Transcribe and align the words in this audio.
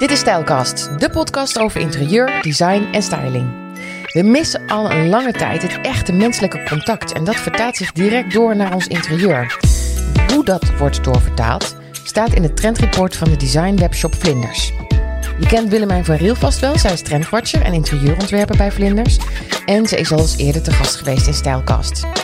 Dit 0.00 0.10
is 0.10 0.18
Stijlkast, 0.18 0.98
de 0.98 1.10
podcast 1.10 1.58
over 1.58 1.80
interieur, 1.80 2.42
design 2.42 2.88
en 2.92 3.02
styling. 3.02 3.48
We 4.12 4.22
missen 4.22 4.66
al 4.66 4.90
een 4.90 5.08
lange 5.08 5.32
tijd 5.32 5.62
het 5.62 5.78
echte 5.82 6.12
menselijke 6.12 6.62
contact 6.62 7.12
en 7.12 7.24
dat 7.24 7.36
vertaalt 7.36 7.76
zich 7.76 7.92
direct 7.92 8.32
door 8.32 8.56
naar 8.56 8.74
ons 8.74 8.86
interieur. 8.86 9.58
Hoe 10.32 10.44
dat 10.44 10.76
wordt 10.76 11.04
doorvertaald 11.04 11.76
staat 12.04 12.34
in 12.34 12.42
het 12.42 12.56
trendreport 12.56 13.16
van 13.16 13.30
de 13.30 13.36
design 13.36 13.76
webshop 13.76 14.14
Vlinders. 14.14 14.72
Je 15.38 15.46
kent 15.46 15.68
Willemijn 15.68 16.04
van 16.04 16.16
Riel 16.16 16.34
vast 16.34 16.60
wel, 16.60 16.78
zij 16.78 16.92
is 16.92 17.02
trendwatcher 17.02 17.62
en 17.62 17.72
interieurontwerper 17.72 18.56
bij 18.56 18.72
Vlinders. 18.72 19.18
En 19.66 19.86
ze 19.86 19.96
is 19.96 20.12
al 20.12 20.18
eens 20.18 20.36
eerder 20.36 20.62
te 20.62 20.72
gast 20.72 20.96
geweest 20.96 21.26
in 21.26 21.34
Stijlkast. 21.34 22.19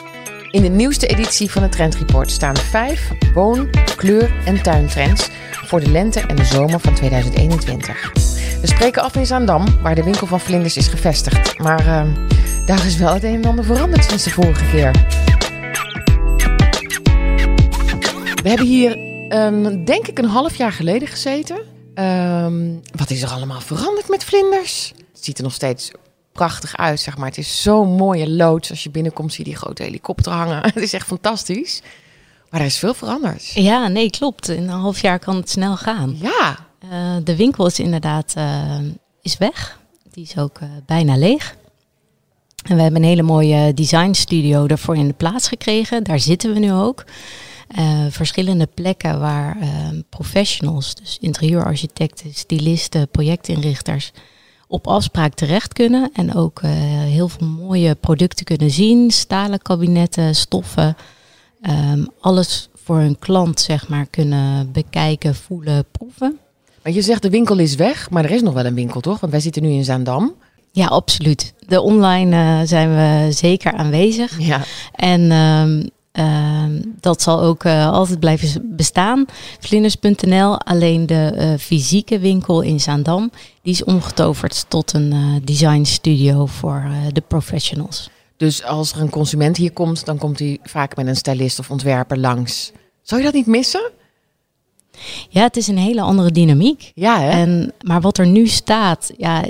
In 0.51 0.63
de 0.63 0.69
nieuwste 0.69 1.07
editie 1.07 1.51
van 1.51 1.63
het 1.63 1.73
trendreport 1.73 2.31
staan 2.31 2.57
vijf 2.57 3.11
woon-, 3.35 3.71
kleur- 3.97 4.33
en 4.45 4.63
tuintrends 4.63 5.29
voor 5.51 5.81
de 5.81 5.91
lente 5.91 6.21
en 6.21 6.37
de 6.37 6.45
zomer 6.45 6.81
van 6.81 6.95
2021. 6.95 8.13
We 8.61 8.67
spreken 8.67 9.03
af 9.03 9.17
in 9.17 9.27
Zaandam, 9.27 9.81
waar 9.83 9.95
de 9.95 10.03
winkel 10.03 10.27
van 10.27 10.41
Vlinders 10.41 10.77
is 10.77 10.89
gevestigd. 10.89 11.59
Maar 11.59 11.87
uh, 11.87 12.07
daar 12.67 12.87
is 12.87 12.97
wel 12.97 13.15
het 13.15 13.23
een 13.23 13.43
en 13.43 13.45
ander 13.45 13.65
veranderd 13.65 14.05
sinds 14.05 14.25
de 14.25 14.31
vorige 14.31 14.71
keer. 14.71 14.91
We 18.43 18.49
hebben 18.49 18.67
hier, 18.67 18.99
um, 19.33 19.85
denk 19.85 20.07
ik, 20.07 20.19
een 20.19 20.25
half 20.25 20.57
jaar 20.57 20.73
geleden 20.73 21.09
gezeten. 21.09 21.57
Um, 21.95 22.81
wat 22.97 23.11
is 23.11 23.23
er 23.23 23.29
allemaal 23.29 23.61
veranderd 23.61 24.09
met 24.09 24.25
Vlinders? 24.25 24.93
Het 25.13 25.25
ziet 25.25 25.39
er 25.39 25.45
nog 25.45 25.53
steeds 25.53 25.91
prachtig 26.37 26.77
uit, 26.77 27.01
zeg 27.01 27.17
maar. 27.17 27.29
Het 27.29 27.39
is 27.39 27.63
zo'n 27.63 27.89
mooie 27.89 28.31
loods. 28.31 28.71
Als 28.71 28.83
je 28.83 28.91
binnenkomt, 28.91 29.33
zie 29.33 29.45
je 29.45 29.51
die 29.51 29.59
grote 29.59 29.83
helikopter 29.83 30.33
hangen. 30.33 30.63
Het 30.75 30.77
is 30.77 30.93
echt 30.93 31.07
fantastisch. 31.07 31.83
Maar 32.51 32.61
er 32.61 32.67
is 32.67 32.79
veel 32.79 32.95
veranderd. 32.95 33.53
Ja, 33.55 33.89
nee, 33.89 34.11
klopt. 34.11 34.49
In 34.49 34.63
een 34.63 34.69
half 34.69 35.01
jaar 35.01 35.19
kan 35.19 35.37
het 35.37 35.51
snel 35.51 35.77
gaan. 35.77 36.17
Ja. 36.21 36.59
Uh, 36.85 37.17
de 37.25 37.37
winkel 37.37 37.67
is 37.67 37.79
inderdaad 37.79 38.35
uh, 38.39 38.79
is 39.23 39.39
weg. 39.39 39.81
Die 40.11 40.25
is 40.25 40.39
ook 40.39 40.61
uh, 40.61 40.69
bijna 40.87 41.17
leeg. 41.17 41.57
En 42.65 42.77
we 42.77 42.83
hebben 42.83 43.03
een 43.03 43.09
hele 43.09 43.23
mooie 43.23 43.75
designstudio 43.75 44.67
ervoor 44.67 44.97
in 44.97 45.07
de 45.07 45.13
plaats 45.13 45.49
gekregen. 45.49 46.05
Daar 46.05 46.21
zitten 46.21 46.53
we 46.53 46.59
nu 46.59 46.73
ook. 46.73 47.05
verschillende 48.11 48.67
plekken 48.67 49.21
waar 49.21 49.57
professionals, 50.09 50.95
dus 50.95 51.19
interieurarchitecten, 51.21 52.35
stylisten, 52.35 53.09
projectinrichters, 53.09 54.13
op 54.69 54.87
afspraak 54.87 55.35
terecht 55.35 55.73
kunnen. 55.73 56.11
En 56.13 56.35
ook 56.35 56.61
heel 57.07 57.29
veel 57.29 57.47
mooie 57.47 57.95
producten 57.95 58.45
kunnen 58.45 58.71
zien. 58.71 59.11
Stalen 59.11 59.63
kabinetten, 59.63 60.35
stoffen. 60.35 60.97
Um, 61.63 62.09
alles 62.21 62.69
voor 62.75 62.97
hun 62.97 63.19
klant 63.19 63.61
zeg 63.61 63.89
maar 63.89 64.07
kunnen 64.07 64.73
bekijken, 64.73 65.35
voelen, 65.35 65.85
proeven. 65.91 66.39
Maar 66.83 66.93
je 66.93 67.03
zegt 67.03 67.23
de 67.23 67.31
winkel 67.31 67.59
is 67.59 67.75
weg, 67.75 68.11
maar 68.11 68.25
er 68.25 68.31
is 68.31 68.43
nog 68.43 68.55
wel 68.55 68.65
een 68.65 68.75
winkel 68.75 69.01
toch? 69.01 69.21
Want 69.21 69.33
wij 69.33 69.41
zitten 69.41 69.63
nu 69.63 69.69
in 69.69 69.85
Zaandam. 69.85 70.35
Ja, 70.73 70.87
absoluut. 70.87 71.55
De 71.67 71.81
online 71.81 72.37
uh, 72.37 72.69
zijn 72.69 72.95
we 72.95 73.33
zeker 73.33 73.73
aanwezig. 73.73 74.41
Ja. 74.41 74.65
En 74.93 75.33
um, 75.33 75.79
uh, 75.79 75.87
dat 77.01 77.23
zal 77.23 77.41
ook 77.41 77.65
uh, 77.65 77.91
altijd 77.93 78.21
blijven 78.21 78.77
bestaan. 78.77 79.25
Vlinders.nl, 79.61 80.61
alleen 80.61 81.07
de 81.07 81.33
uh, 81.37 81.59
fysieke 81.59 82.19
winkel 82.19 82.61
in 82.61 82.81
Zaandam, 82.81 83.31
die 83.63 83.73
is 83.73 83.85
omgetoverd 83.85 84.65
tot 84.69 84.93
een 84.93 85.41
design 85.45 85.83
studio 85.85 86.47
voor 86.47 86.85
de 87.13 87.23
professionals. 87.29 88.11
Dus 88.37 88.65
als 88.65 88.93
er 88.93 89.01
een 89.01 89.11
consument 89.11 89.57
hier 89.57 89.73
komt, 89.73 90.05
dan 90.05 90.19
komt 90.19 90.39
hij 90.39 90.59
vaak 90.63 90.97
met 90.97 91.07
een 91.07 91.17
stylist 91.17 91.59
of 91.59 91.71
ontwerper 91.71 92.19
langs. 92.19 92.73
Zou 93.03 93.21
je 93.21 93.27
dat 93.27 93.37
niet 93.37 93.47
missen? 93.47 93.91
Ja, 95.29 95.43
het 95.43 95.57
is 95.57 95.67
een 95.67 95.79
hele 95.79 96.01
andere 96.01 96.31
dynamiek. 96.31 96.93
Ja, 96.95 97.21
hè? 97.21 97.31
En, 97.31 97.73
maar 97.81 98.01
wat 98.01 98.19
er 98.19 98.27
nu 98.27 98.47
staat, 98.47 99.11
ja, 99.17 99.45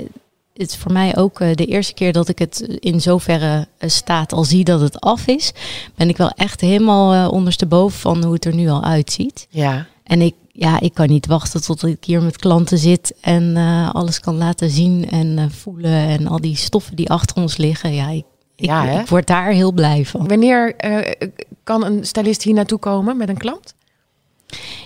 het 0.57 0.69
is 0.69 0.77
voor 0.77 0.91
mij 0.91 1.17
ook 1.17 1.39
uh, 1.39 1.53
de 1.53 1.65
eerste 1.65 1.93
keer 1.93 2.13
dat 2.13 2.27
ik 2.27 2.39
het 2.39 2.59
in 2.79 3.01
zoverre 3.01 3.67
uh, 3.79 3.89
staat 3.89 4.33
al 4.33 4.43
zie 4.43 4.63
dat 4.63 4.81
het 4.81 4.99
af 4.99 5.27
is. 5.27 5.51
Ben 5.95 6.09
ik 6.09 6.17
wel 6.17 6.29
echt 6.29 6.61
helemaal 6.61 7.13
uh, 7.13 7.31
ondersteboven 7.31 7.99
van 7.99 8.23
hoe 8.23 8.33
het 8.33 8.45
er 8.45 8.55
nu 8.55 8.69
al 8.69 8.83
uitziet. 8.83 9.47
Ja. 9.49 9.85
En 10.03 10.21
ik, 10.21 10.35
ja, 10.51 10.79
ik 10.79 10.93
kan 10.93 11.07
niet 11.07 11.25
wachten 11.25 11.61
tot 11.61 11.85
ik 11.85 12.03
hier 12.03 12.21
met 12.21 12.37
klanten 12.37 12.77
zit 12.77 13.13
en 13.21 13.55
alles 13.93 14.19
kan 14.19 14.37
laten 14.37 14.69
zien 14.69 15.09
en 15.09 15.51
voelen. 15.51 16.07
En 16.07 16.27
al 16.27 16.41
die 16.41 16.55
stoffen 16.55 16.95
die 16.95 17.09
achter 17.09 17.35
ons 17.35 17.57
liggen. 17.57 17.93
Ja, 17.93 18.09
ik, 18.09 18.25
ja, 18.55 18.99
ik, 18.99 19.07
word 19.07 19.27
daar 19.27 19.51
heel 19.51 19.71
blij 19.71 20.05
van. 20.05 20.27
Wanneer 20.27 20.85
uh, 20.85 21.29
kan 21.63 21.85
een 21.85 22.05
stylist 22.05 22.43
hier 22.43 22.53
naartoe 22.53 22.79
komen 22.79 23.17
met 23.17 23.29
een 23.29 23.37
klant? 23.37 23.73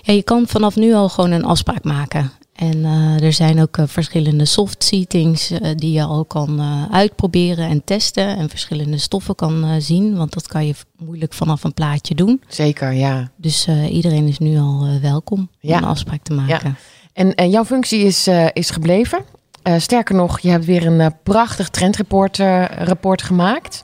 Ja, 0.02 0.14
je 0.14 0.24
kan 0.24 0.48
vanaf 0.48 0.76
nu 0.76 0.94
al 0.94 1.10
gewoon 1.10 1.32
een 1.32 1.46
afspraak 1.46 1.84
maken. 1.84 2.32
En 2.56 2.78
uh, 2.78 3.24
er 3.24 3.34
zijn 3.34 3.62
ook 3.62 3.78
uh, 3.78 3.88
verschillende 3.88 4.46
soft 4.46 4.84
seatings 4.84 5.52
die 5.76 5.92
je 5.92 6.04
al 6.04 6.26
kan 6.26 6.62
uitproberen 6.92 7.70
en 7.70 7.84
testen. 7.84 8.38
En 8.38 8.50
verschillende 8.50 8.98
stoffen 8.98 9.36
kan 9.36 9.82
zien. 9.82 10.16
Want 10.16 10.34
dat 10.34 10.48
kan 10.48 10.68
je 10.68 10.74
moeilijk 10.98 11.34
vanaf 11.34 11.64
een 11.64 11.74
plaatje 11.74 12.16
doen. 12.16 12.44
Zeker, 12.48 12.94
ja. 12.94 13.32
Dus 13.36 13.68
iedereen 13.90 14.28
is 14.28 14.38
nu 14.38 14.58
al 14.58 15.00
welkom 15.02 15.50
ja. 15.60 15.78
om 15.78 15.84
een 15.84 15.90
afspraak 15.90 16.24
te 16.24 16.34
maken. 16.34 16.70
Ja. 16.70 16.76
En, 17.14 17.36
en 17.36 17.50
jouw 17.50 17.66
functie 17.66 18.04
is, 18.04 18.30
is 18.54 18.70
gebleven. 18.70 19.24
Sterker 19.78 20.16
nog, 20.16 20.40
je 20.40 20.50
hebt 20.50 20.66
weer 20.66 20.86
een 20.86 21.14
prachtig 21.24 21.70
trendreport 21.70 22.38
rapport 22.78 23.22
gemaakt. 23.22 23.84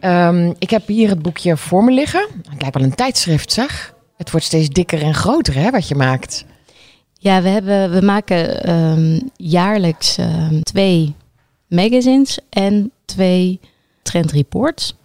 Um, 0.00 0.54
ik 0.58 0.70
heb 0.70 0.86
hier 0.86 1.08
het 1.08 1.22
boekje 1.22 1.56
voor 1.56 1.84
me 1.84 1.92
liggen. 1.92 2.26
Het 2.48 2.60
lijkt 2.60 2.76
wel 2.76 2.84
een 2.84 2.94
tijdschrift, 2.94 3.52
zeg. 3.52 3.94
Het 4.16 4.30
wordt 4.30 4.46
steeds 4.46 4.68
dikker 4.68 5.02
en 5.02 5.14
groter, 5.14 5.54
hè, 5.54 5.70
wat 5.70 5.88
je 5.88 5.94
maakt. 5.94 6.44
Ja, 7.22 7.42
we, 7.42 7.48
hebben, 7.48 7.90
we 7.90 8.06
maken 8.06 8.70
um, 8.70 9.30
jaarlijks 9.36 10.18
um, 10.18 10.62
twee 10.62 11.14
magazines 11.68 12.38
en 12.50 12.92
twee 13.04 13.60
trendreports. 14.02 14.96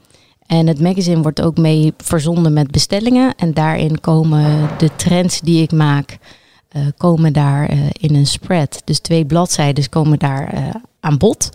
En 0.46 0.68
het 0.68 0.80
magazine 0.80 1.22
wordt 1.22 1.42
ook 1.42 1.58
mee 1.58 1.94
verzonden 1.98 2.54
met 2.54 2.72
bestellingen. 2.72 3.36
En 3.36 3.54
daarin 3.54 4.00
komen 4.00 4.70
de 4.78 4.90
trends 4.96 5.42
die 5.42 5.62
ik 5.62 5.72
maak 5.72 6.18
uh, 6.76 6.82
komen 6.98 7.34
daar 7.34 7.74
uh, 7.74 7.80
in 7.92 8.16
een 8.16 8.28
spread. 8.28 8.82
Dus 8.86 9.00
twee 9.00 9.26
bladzijden 9.26 9.90
komen 9.90 10.20
daar 10.20 10.54
uh, 10.54 10.70
aan 11.00 11.18
bod. 11.18 11.50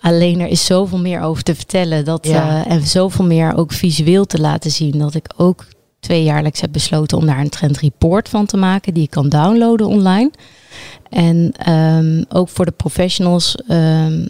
Alleen 0.00 0.40
er 0.40 0.48
is 0.48 0.64
zoveel 0.64 0.98
meer 0.98 1.20
over 1.20 1.42
te 1.42 1.54
vertellen 1.54 2.04
dat, 2.04 2.26
Ja. 2.26 2.66
en 2.66 2.82
zoveel 2.82 3.24
meer 3.24 3.56
ook 3.56 3.72
visueel 3.72 4.24
te 4.24 4.40
laten 4.40 4.70
zien. 4.70 4.98
Dat 4.98 5.14
ik 5.14 5.32
ook 5.36 5.66
tweejaarlijks 6.04 6.60
heb 6.60 6.72
besloten 6.72 7.18
om 7.18 7.26
daar 7.26 7.38
een 7.38 7.48
trendreport 7.48 8.28
van 8.28 8.46
te 8.46 8.56
maken. 8.56 8.94
Die 8.94 9.02
je 9.02 9.08
kan 9.08 9.28
downloaden 9.28 9.86
online. 9.86 10.30
En 11.10 11.52
um, 11.72 12.24
ook 12.28 12.48
voor 12.48 12.64
de 12.64 12.72
professionals 12.72 13.58
um, 13.68 14.28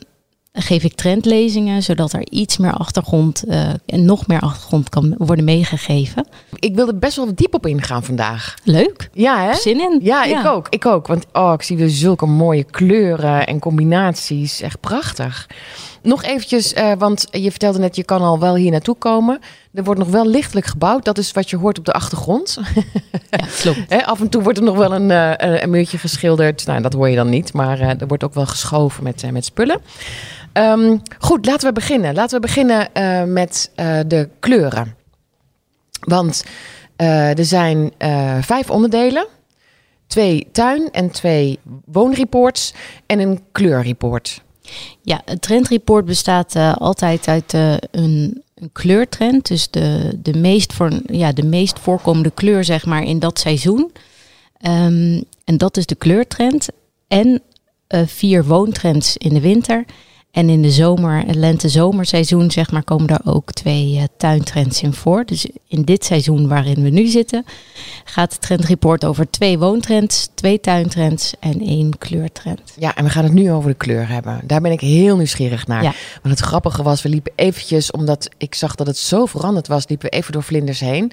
geef 0.53 0.85
ik 0.85 0.95
trendlezingen, 0.95 1.83
zodat 1.83 2.12
er 2.12 2.31
iets 2.31 2.57
meer 2.57 2.73
achtergrond 2.73 3.45
uh, 3.49 3.69
en 3.87 4.05
nog 4.05 4.27
meer 4.27 4.41
achtergrond 4.41 4.89
kan 4.89 5.15
worden 5.19 5.45
meegegeven. 5.45 6.27
Ik 6.55 6.75
wil 6.75 6.89
er 6.89 6.99
best 6.99 7.17
wel 7.17 7.35
diep 7.35 7.55
op 7.55 7.67
ingaan 7.67 8.05
vandaag. 8.05 8.55
Leuk. 8.65 9.11
Ja, 9.12 9.45
hè? 9.45 9.55
Zin 9.55 9.81
in. 9.81 10.01
Ja, 10.03 10.25
ik 10.25 10.47
ook. 10.47 10.67
Ik 10.69 10.87
ook. 10.87 11.06
Want 11.06 11.27
oh, 11.33 11.53
ik 11.53 11.62
zie 11.62 11.77
weer 11.77 11.89
zulke 11.89 12.27
mooie 12.27 12.65
kleuren 12.65 13.47
en 13.47 13.59
combinaties. 13.59 14.61
Echt 14.61 14.81
prachtig. 14.81 15.47
Nog 16.05 16.23
eventjes, 16.23 16.75
uh, 16.75 16.93
want 16.99 17.27
je 17.31 17.51
vertelde 17.51 17.79
net, 17.79 17.97
je 17.97 18.05
kan 18.05 18.21
al 18.21 18.39
wel 18.39 18.55
hier 18.55 18.71
naartoe 18.71 18.95
komen. 18.95 19.39
Er 19.73 19.85
wordt 19.85 20.01
nog 20.01 20.09
wel 20.09 20.27
lichtelijk 20.27 20.67
gebouwd. 20.67 21.05
Dat 21.05 21.19
is 21.19 21.33
wat 21.33 21.51
je 21.51 21.57
hoort 21.57 21.79
op 21.79 21.85
de 21.85 21.93
achtergrond. 21.93 22.59
Ja, 23.31 23.47
klopt. 23.61 23.79
He, 23.89 24.05
af 24.05 24.21
en 24.21 24.29
toe 24.29 24.43
wordt 24.43 24.59
er 24.59 24.65
nog 24.65 24.77
wel 24.77 24.95
een, 24.95 25.11
uh, 25.11 25.63
een 25.63 25.71
muurtje 25.71 25.99
geschilderd. 25.99 26.67
Nou, 26.67 26.83
dat 26.83 26.93
hoor 26.93 27.09
je 27.09 27.17
dan 27.17 27.29
niet. 27.29 27.53
Maar 27.53 27.81
uh, 27.81 28.01
er 28.01 28.07
wordt 28.07 28.25
ook 28.25 28.35
wel 28.35 28.47
geschoven 28.47 29.03
met, 29.03 29.33
met 29.33 29.45
spullen. 29.45 29.81
Um, 30.53 31.03
goed, 31.19 31.47
laten 31.47 31.69
we 31.69 31.73
beginnen. 31.73 32.15
Laten 32.15 32.41
we 32.41 32.47
beginnen 32.47 32.89
met 33.33 33.71
de 34.07 34.29
kleuren. 34.41 34.97
Want 36.01 36.45
er 36.97 37.45
zijn 37.45 37.93
vijf 38.41 38.71
onderdelen. 38.71 39.27
Twee 40.07 40.49
tuin- 40.53 40.91
en 40.93 41.11
twee 41.11 41.59
woonreports 41.85 42.75
en 43.07 43.19
een 43.19 43.41
kleurreport. 43.53 44.44
Ja, 45.02 45.22
het 45.25 45.43
trendreport 45.43 46.05
bestaat 46.05 46.56
altijd 46.78 47.28
uit 47.28 47.52
een, 47.52 48.43
een 48.55 48.72
kleurtrend. 48.72 49.46
Dus 49.46 49.70
de, 49.70 50.19
de, 50.22 50.38
meest 50.38 50.72
voor, 50.72 51.00
ja, 51.06 51.32
de 51.32 51.44
meest 51.44 51.78
voorkomende 51.78 52.31
kleur 52.31 52.64
zeg 52.64 52.87
maar, 52.87 53.02
in 53.02 53.19
dat 53.19 53.38
seizoen. 53.38 53.93
Um, 54.66 55.25
en 55.44 55.56
dat 55.56 55.76
is 55.76 55.87
de 55.87 55.94
kleurtrend. 55.94 56.69
En 57.08 57.43
vier 58.06 58.44
woontrends 58.44 59.16
in 59.16 59.34
de 59.34 59.40
winter. 59.40 59.84
En 60.35 60.49
in 60.49 60.63
de 60.63 60.71
zomer, 60.71 61.25
lente-zomerseizoen, 61.27 62.51
zeg 62.51 62.71
maar, 62.71 62.85
komen 62.85 63.09
er 63.09 63.21
ook 63.25 63.53
twee 63.53 63.95
uh, 63.95 64.03
tuintrends 64.17 64.83
in 64.83 64.93
voor. 64.93 65.25
Dus 65.25 65.47
in 65.69 65.83
dit 65.83 66.05
seizoen 66.05 66.49
waarin 66.49 66.83
we 66.83 66.89
nu 66.89 67.07
zitten, 67.07 67.45
gaat 68.05 68.33
het 68.33 68.41
trendreport 68.41 69.05
over 69.05 69.31
twee 69.31 69.59
woontrends, 69.59 70.29
twee 70.35 70.61
tuintrends 70.61 71.35
en 71.41 71.61
één 71.61 71.99
kleurtrend. 71.99 72.75
Ja, 72.79 72.95
en 72.95 73.05
we 73.05 73.11
gaan 73.11 73.25
het 73.25 73.33
nu 73.33 73.53
over 73.53 73.71
de 73.71 73.77
kleur 73.77 74.09
hebben. 74.09 74.41
Daar 74.45 74.61
ben 74.61 74.73
ik 74.73 74.81
heel 74.81 75.17
nieuwsgierig 75.17 75.67
naar. 75.67 75.83
Ja. 75.83 75.93
Want 76.23 76.39
het 76.39 76.47
grappige 76.47 76.83
was, 76.83 77.03
we 77.03 77.09
liepen 77.09 77.33
eventjes, 77.35 77.91
omdat 77.91 78.29
ik 78.39 78.55
zag 78.55 78.75
dat 78.75 78.87
het 78.87 78.99
zo 78.99 79.27
veranderd 79.27 79.69
was, 79.69 79.89
liepen 79.89 80.11
we 80.11 80.17
even 80.17 80.33
door 80.33 80.43
vlinders 80.43 80.81
heen. 80.81 81.13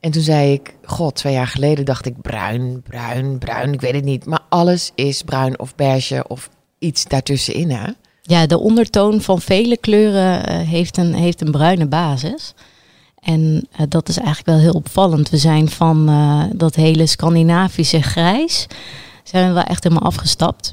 En 0.00 0.10
toen 0.10 0.22
zei 0.22 0.52
ik, 0.52 0.74
god, 0.84 1.14
twee 1.14 1.32
jaar 1.32 1.46
geleden 1.46 1.84
dacht 1.84 2.06
ik 2.06 2.22
bruin, 2.22 2.82
bruin, 2.82 3.38
bruin, 3.38 3.72
ik 3.72 3.80
weet 3.80 3.94
het 3.94 4.04
niet. 4.04 4.24
Maar 4.24 4.42
alles 4.48 4.92
is 4.94 5.22
bruin 5.22 5.58
of 5.58 5.74
beige 5.74 6.24
of 6.28 6.50
iets 6.78 7.04
daartussenin, 7.04 7.70
hè? 7.70 7.90
Ja, 8.28 8.46
de 8.46 8.58
ondertoon 8.58 9.20
van 9.20 9.40
vele 9.40 9.76
kleuren 9.76 10.50
uh, 10.50 10.68
heeft, 10.68 10.96
een, 10.96 11.14
heeft 11.14 11.40
een 11.40 11.50
bruine 11.50 11.86
basis. 11.86 12.54
En 13.20 13.68
uh, 13.72 13.86
dat 13.88 14.08
is 14.08 14.16
eigenlijk 14.16 14.46
wel 14.46 14.58
heel 14.58 14.72
opvallend. 14.72 15.30
We 15.30 15.36
zijn 15.36 15.68
van 15.68 16.10
uh, 16.10 16.44
dat 16.52 16.74
hele 16.74 17.06
Scandinavische 17.06 18.02
grijs, 18.02 18.66
zijn 19.22 19.48
we 19.48 19.54
wel 19.54 19.62
echt 19.62 19.82
helemaal 19.82 20.08
afgestapt. 20.08 20.72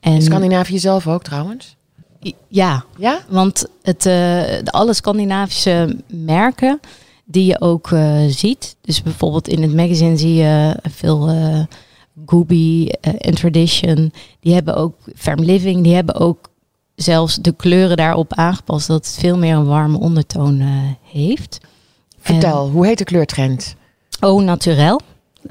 En 0.00 0.22
Scandinavië 0.22 0.78
zelf 0.78 1.06
ook 1.06 1.22
trouwens? 1.22 1.76
Ja, 2.48 2.84
ja? 2.98 3.20
want 3.28 3.66
het, 3.82 4.06
alle 4.64 4.94
Scandinavische 4.94 5.96
merken 6.06 6.80
die 7.24 7.44
je 7.44 7.60
ook 7.60 7.90
uh, 7.90 8.18
ziet. 8.28 8.76
Dus 8.80 9.02
bijvoorbeeld 9.02 9.48
in 9.48 9.62
het 9.62 9.74
magazine 9.74 10.16
zie 10.16 10.34
je 10.34 10.76
veel 10.90 11.30
uh, 11.30 11.62
Gooby 12.26 12.88
en 13.00 13.34
Tradition. 13.34 14.12
Die 14.40 14.54
hebben 14.54 14.76
ook 14.76 14.94
Farm 15.16 15.40
Living. 15.40 15.82
Die 15.82 15.94
hebben 15.94 16.14
ook 16.14 16.49
zelfs 17.02 17.36
de 17.36 17.52
kleuren 17.52 17.96
daarop 17.96 18.34
aangepast. 18.34 18.86
Dat 18.86 19.06
het 19.06 19.16
veel 19.20 19.38
meer 19.38 19.54
een 19.54 19.66
warme 19.66 19.98
ondertoon 19.98 20.60
uh, 20.60 20.68
heeft. 21.02 21.58
Vertel, 22.20 22.66
en, 22.66 22.72
hoe 22.72 22.86
heet 22.86 22.98
de 22.98 23.04
kleurtrend? 23.04 23.74
Oh, 24.20 24.42
naturel. 24.42 25.00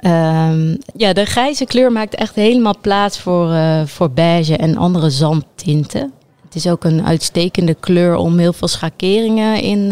Um, 0.03 0.77
ja, 0.95 1.13
de 1.13 1.25
grijze 1.25 1.65
kleur 1.65 1.91
maakt 1.91 2.15
echt 2.15 2.35
helemaal 2.35 2.79
plaats 2.81 3.19
voor, 3.19 3.55
voor 3.85 4.11
beige 4.11 4.57
en 4.57 4.77
andere 4.77 5.09
zandtinten. 5.09 6.11
Het 6.43 6.55
is 6.55 6.67
ook 6.67 6.83
een 6.83 7.05
uitstekende 7.05 7.73
kleur 7.73 8.15
om 8.15 8.37
heel 8.37 8.53
veel 8.53 8.67
schakeringen 8.67 9.61
in 9.61 9.91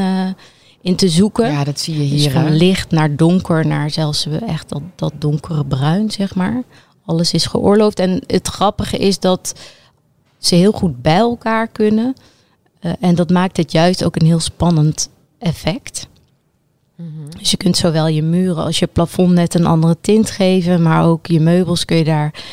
in 0.88 0.95
te 0.95 1.09
zoeken. 1.09 1.51
Ja, 1.51 1.63
dat 1.63 1.80
zie 1.80 1.94
je 1.94 2.09
dus 2.09 2.21
hier. 2.21 2.31
van 2.31 2.56
licht 2.56 2.92
naar 2.92 3.15
donker, 3.15 3.68
naar 3.68 3.92
zelfs 3.92 4.27
echt 4.48 4.69
dat, 4.69 4.81
dat 4.95 5.13
donkere 5.19 5.65
bruin, 5.65 6.12
zeg 6.12 6.36
maar. 6.36 6.63
Alles 7.06 7.33
is 7.33 7.45
geoorloofd. 7.45 8.00
En 8.00 8.21
het 8.27 8.48
grappige 8.48 8.98
is 8.98 9.19
dat 9.19 9.54
ze 10.47 10.55
heel 10.55 10.71
goed 10.71 11.01
bij 11.01 11.17
elkaar 11.17 11.67
kunnen. 11.67 12.15
Uh, 12.81 12.91
en 12.99 13.15
dat 13.15 13.29
maakt 13.29 13.57
het 13.57 13.71
juist 13.71 14.03
ook 14.03 14.15
een 14.15 14.25
heel 14.25 14.39
spannend 14.39 15.09
effect. 15.38 16.07
Mm 16.95 17.05
-hmm. 17.05 17.39
Dus 17.39 17.51
je 17.51 17.57
kunt 17.57 17.77
zowel 17.77 18.07
je 18.07 18.21
muren 18.21 18.63
als 18.63 18.79
je 18.79 18.88
plafond 18.88 19.31
net 19.31 19.53
een 19.53 19.65
andere 19.65 19.97
tint 20.01 20.31
geven, 20.31 20.81
maar 20.81 21.05
ook 21.05 21.25
je 21.25 21.39
meubels 21.39 21.85
kun 21.85 21.97
je 21.97 22.03
daar 22.03 22.44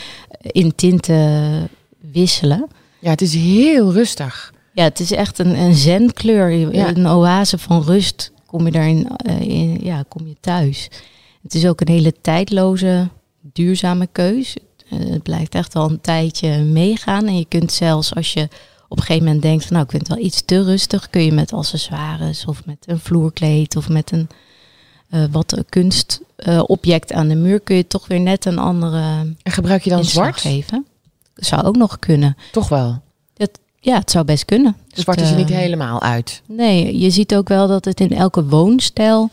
in 0.41 0.75
tinten 0.75 1.69
wisselen. 2.12 2.69
Ja, 3.00 3.11
het 3.11 3.20
is 3.20 3.35
heel 3.35 3.93
rustig. 3.93 4.52
Ja, 4.73 4.82
het 4.82 5.00
is 5.00 5.11
echt 5.11 5.38
een, 5.38 5.58
een 5.58 5.75
zenkleur. 5.75 6.50
Ja. 6.50 6.88
Een 6.88 7.06
oase 7.06 7.58
van 7.58 7.82
rust 7.82 8.32
kom 8.46 8.64
je 8.64 8.73
daarin 8.73 9.08
uh, 9.26 9.41
in, 9.41 9.79
ja, 9.82 10.05
kom 10.08 10.26
je 10.26 10.37
thuis. 10.41 10.88
Het 11.43 11.55
is 11.55 11.67
ook 11.67 11.81
een 11.81 11.93
hele 11.93 12.14
tijdloze, 12.20 13.08
duurzame 13.41 14.08
keus. 14.12 14.56
Uh, 15.00 15.11
het 15.12 15.23
blijft 15.23 15.55
echt 15.55 15.76
al 15.76 15.91
een 15.91 16.00
tijdje 16.00 16.58
meegaan. 16.58 17.26
En 17.26 17.38
je 17.38 17.46
kunt 17.49 17.73
zelfs 17.73 18.14
als 18.14 18.32
je 18.32 18.49
op 18.88 18.96
een 18.96 19.06
gegeven 19.06 19.25
moment 19.25 19.43
denkt 19.43 19.64
van 19.64 19.73
nou, 19.73 19.85
ik 19.85 19.91
vind 19.91 20.08
het 20.08 20.17
wel 20.17 20.26
iets 20.26 20.43
te 20.44 20.62
rustig, 20.62 21.11
kun 21.11 21.25
je 21.25 21.32
met 21.32 21.52
accessoires 21.52 22.44
of 22.44 22.64
met 22.64 22.76
een 22.87 22.99
vloerkleed 22.99 23.76
of 23.76 23.88
met 23.88 24.12
een 24.12 24.29
uh, 25.11 25.25
wat 25.31 25.64
kunstobject 25.69 27.12
aan 27.12 27.29
de 27.29 27.35
muur 27.35 27.61
kun 27.61 27.76
je 27.76 27.87
toch 27.87 28.06
weer 28.06 28.20
net 28.20 28.44
een 28.44 28.58
andere. 28.58 29.00
En 29.43 29.52
gebruik 29.52 29.85
je 29.85 29.91
dan 29.91 30.05
zwart? 30.05 30.41
Geven. 30.41 30.87
Zou 31.35 31.62
ook 31.62 31.76
nog 31.76 31.99
kunnen. 31.99 32.37
Toch 32.52 32.69
wel. 32.69 33.02
Ja, 33.81 33.99
het 33.99 34.11
zou 34.11 34.25
best 34.25 34.44
kunnen. 34.44 34.76
Zwart 34.88 35.20
is 35.20 35.31
er 35.31 35.37
niet 35.37 35.49
helemaal 35.49 36.02
uit. 36.02 36.43
Nee, 36.46 36.99
je 36.99 37.11
ziet 37.11 37.35
ook 37.35 37.49
wel 37.49 37.69
dat 37.69 37.85
het 37.85 38.00
in 38.00 38.11
elke 38.12 38.44
woonstijl 38.44 39.31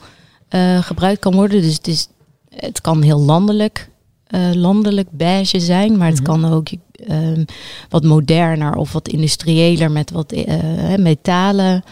gebruikt 0.82 1.20
kan 1.20 1.36
worden. 1.36 1.62
Dus 1.62 1.74
het, 1.74 1.88
is, 1.88 2.08
het 2.50 2.82
kan 2.82 3.02
heel 3.02 3.20
landelijk, 3.20 3.90
uh, 4.32 4.52
landelijk 4.54 5.08
beige 5.12 5.60
zijn, 5.60 5.98
maar 5.98 6.08
het 6.08 6.20
mm 6.20 6.26
-hmm. 6.26 6.42
kan 6.42 6.54
ook 6.54 6.68
uh, 7.10 7.46
wat 7.90 8.04
moderner 8.04 8.76
of 8.76 8.92
wat 8.92 9.08
industriëler 9.08 9.92
met 9.92 10.12
wat 10.12 10.34
uh, 10.34 10.96
metalen 10.96 11.84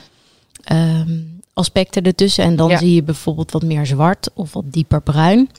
ehm, 0.63 1.17
aspecten 1.53 2.03
ertussen. 2.03 2.43
En 2.43 2.55
dan 2.55 2.69
ja. 2.69 2.77
zie 2.77 2.93
je 2.93 3.03
bijvoorbeeld 3.03 3.51
wat 3.51 3.63
meer 3.63 3.85
zwart 3.85 4.29
of 4.33 4.53
wat 4.53 4.63
dieper 4.67 5.01
bruin 5.01 5.49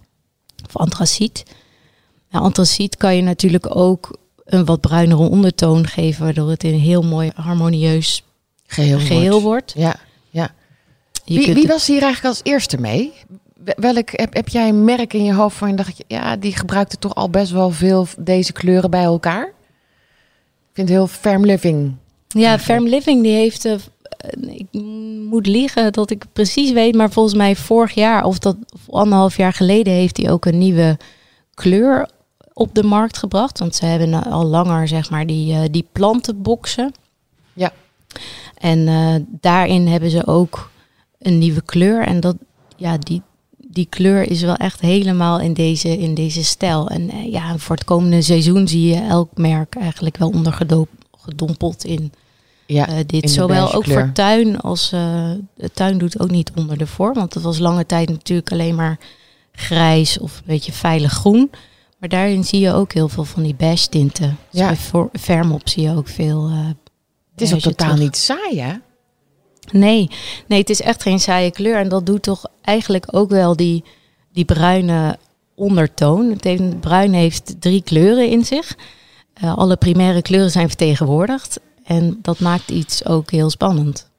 of 0.66 0.76
antraciet. 0.76 1.44
Nou, 2.30 2.44
antraciet 2.44 2.96
kan 2.96 3.16
je 3.16 3.22
natuurlijk 3.22 3.76
ook 3.76 4.18
een 4.44 4.64
wat 4.64 4.80
bruinere 4.80 5.28
ondertoon 5.28 5.86
geven, 5.86 6.24
waardoor 6.24 6.50
het 6.50 6.64
een 6.64 6.78
heel 6.78 7.02
mooi 7.02 7.30
harmonieus 7.34 8.22
geheel, 8.66 8.98
geheel 8.98 9.42
wordt. 9.42 9.72
Ja, 9.76 9.96
ja. 10.30 10.54
Wie, 11.24 11.54
wie 11.54 11.66
was 11.66 11.86
hier 11.86 12.02
eigenlijk 12.02 12.34
als 12.34 12.52
eerste 12.52 12.80
mee? 12.80 13.12
Welk, 13.64 14.10
heb, 14.12 14.34
heb 14.34 14.48
jij 14.48 14.68
een 14.68 14.84
merk 14.84 15.12
in 15.12 15.24
je 15.24 15.34
hoofd 15.34 15.56
van 15.56 15.68
je 15.68 15.74
dacht, 15.74 16.04
ja, 16.06 16.36
die 16.36 16.56
gebruikte 16.56 16.98
toch 16.98 17.14
al 17.14 17.30
best 17.30 17.52
wel 17.52 17.70
veel 17.70 18.06
deze 18.18 18.52
kleuren 18.52 18.90
bij 18.90 19.02
elkaar? 19.02 19.46
Ik 19.46 20.76
vind 20.76 20.88
het 20.88 20.96
heel 20.96 21.06
Farm 21.06 21.44
Living. 21.44 21.94
Ja, 22.28 22.58
Farm 22.58 22.86
Living 22.86 23.22
die 23.22 23.32
heeft, 23.32 23.64
uh, 23.64 23.74
ik 24.40 24.66
moet 25.28 25.46
liegen 25.46 25.92
dat 25.92 26.10
ik 26.10 26.24
precies 26.32 26.72
weet, 26.72 26.94
maar 26.94 27.10
volgens 27.10 27.34
mij 27.34 27.56
vorig 27.56 27.94
jaar 27.94 28.24
of 28.24 28.38
dat 28.38 28.56
of 28.74 28.90
anderhalf 28.90 29.36
jaar 29.36 29.52
geleden 29.52 29.92
heeft 29.92 30.16
hij 30.16 30.30
ook 30.30 30.44
een 30.44 30.58
nieuwe 30.58 30.98
kleur 31.54 32.08
op 32.52 32.74
de 32.74 32.82
markt 32.82 33.18
gebracht. 33.18 33.58
Want 33.58 33.74
ze 33.74 33.86
hebben 33.86 34.24
al 34.24 34.44
langer 34.44 34.88
zeg 34.88 35.10
maar 35.10 35.26
die, 35.26 35.54
uh, 35.54 35.60
die 35.70 35.86
plantenboxen. 35.92 36.92
Ja. 37.52 37.72
En 38.58 38.78
uh, 38.78 39.14
daarin 39.28 39.86
hebben 39.86 40.10
ze 40.10 40.26
ook 40.26 40.70
een 41.18 41.38
nieuwe 41.38 41.62
kleur. 41.62 42.06
En 42.06 42.20
dat, 42.20 42.36
ja, 42.76 42.98
die, 42.98 43.22
die 43.72 43.86
kleur 43.90 44.30
is 44.30 44.42
wel 44.42 44.54
echt 44.54 44.80
helemaal 44.80 45.40
in 45.40 45.52
deze, 45.52 45.98
in 45.98 46.14
deze 46.14 46.44
stijl. 46.44 46.88
En 46.88 47.14
uh, 47.14 47.32
ja, 47.32 47.58
voor 47.58 47.76
het 47.76 47.84
komende 47.84 48.22
seizoen 48.22 48.68
zie 48.68 48.86
je 48.86 49.00
elk 49.00 49.30
merk 49.34 49.74
eigenlijk 49.74 50.16
wel 50.16 50.28
ondergedompeld 50.28 51.84
in. 51.84 52.12
Ja, 52.66 52.86
dit. 53.06 53.22
In 53.22 53.28
Zowel 53.28 53.74
ook 53.74 53.84
voor 53.84 54.10
tuin 54.12 54.60
als 54.60 54.90
de 54.90 55.70
tuin 55.74 55.98
doet 55.98 56.20
ook 56.20 56.30
niet 56.30 56.52
onder 56.54 56.78
de 56.78 56.86
vorm. 56.86 57.14
Want 57.14 57.34
het 57.34 57.42
was 57.42 57.58
lange 57.58 57.86
tijd 57.86 58.08
natuurlijk 58.08 58.52
alleen 58.52 58.74
maar 58.74 58.98
grijs 59.52 60.18
of 60.18 60.36
een 60.36 60.42
beetje 60.46 60.72
veilig 60.72 61.12
groen. 61.12 61.50
Maar 61.98 62.08
daarin 62.08 62.44
zie 62.44 62.60
je 62.60 62.72
ook 62.72 62.92
heel 62.92 63.08
veel 63.08 63.24
van 63.24 63.42
die 63.42 63.54
beige 63.54 63.88
tinten. 63.88 64.38
Dus 64.50 64.60
ja. 64.60 64.66
bij 64.92 65.08
Vermop 65.12 65.68
zie 65.68 65.82
je 65.82 65.96
ook 65.96 66.08
veel. 66.08 66.50
Het 67.30 67.40
is 67.40 67.54
ook 67.54 67.60
totaal 67.60 67.88
terug. 67.88 68.04
niet 68.04 68.16
saai, 68.16 68.60
hè? 68.60 68.72
Nee, 69.72 70.10
nee, 70.46 70.58
het 70.58 70.70
is 70.70 70.80
echt 70.80 71.02
geen 71.02 71.20
saaie 71.20 71.50
kleur. 71.50 71.76
En 71.76 71.88
dat 71.88 72.06
doet 72.06 72.22
toch 72.22 72.46
eigenlijk 72.62 73.06
ook 73.10 73.30
wel 73.30 73.56
die, 73.56 73.84
die 74.32 74.44
bruine 74.44 75.18
ondertoon. 75.54 76.30
Het 76.30 76.44
heeft, 76.44 76.80
bruin 76.80 77.12
heeft 77.12 77.60
drie 77.60 77.82
kleuren 77.82 78.28
in 78.28 78.44
zich. 78.44 78.76
Uh, 79.44 79.56
alle 79.56 79.76
primaire 79.76 80.22
kleuren 80.22 80.50
zijn 80.50 80.68
vertegenwoordigd. 80.68 81.60
En 81.84 82.18
dat 82.22 82.40
maakt 82.40 82.70
iets 82.70 83.04
ook 83.04 83.30
heel 83.30 83.50
spannend. 83.50 84.10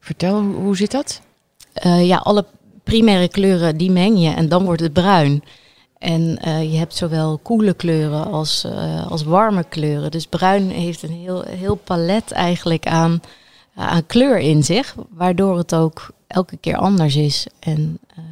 Vertel, 0.00 0.40
hoe, 0.40 0.54
hoe 0.54 0.76
zit 0.76 0.90
dat? 0.90 1.20
Uh, 1.84 2.06
ja, 2.06 2.16
alle 2.16 2.44
primaire 2.84 3.28
kleuren 3.28 3.76
die 3.76 3.90
meng 3.90 4.22
je 4.22 4.30
en 4.30 4.48
dan 4.48 4.64
wordt 4.64 4.80
het 4.80 4.92
bruin. 4.92 5.42
En 5.98 6.38
uh, 6.44 6.72
je 6.72 6.78
hebt 6.78 6.96
zowel 6.96 7.38
koele 7.42 7.74
kleuren 7.74 8.26
als, 8.26 8.66
als 9.08 9.22
warme 9.22 9.64
kleuren. 9.64 10.10
Dus 10.10 10.26
bruin 10.26 10.70
heeft 10.70 11.02
een 11.02 11.12
heel, 11.12 11.42
heel 11.42 11.74
palet 11.74 12.30
eigenlijk 12.30 12.86
aan, 12.86 13.20
aan 13.74 14.06
kleur 14.06 14.38
in 14.38 14.64
zich, 14.64 14.94
waardoor 15.10 15.58
het 15.58 15.74
ook 15.74 16.10
elke 16.26 16.56
keer 16.56 16.76
anders 16.76 17.16
is. 17.16 17.46
En, 17.58 17.98
ehm, 18.16 18.24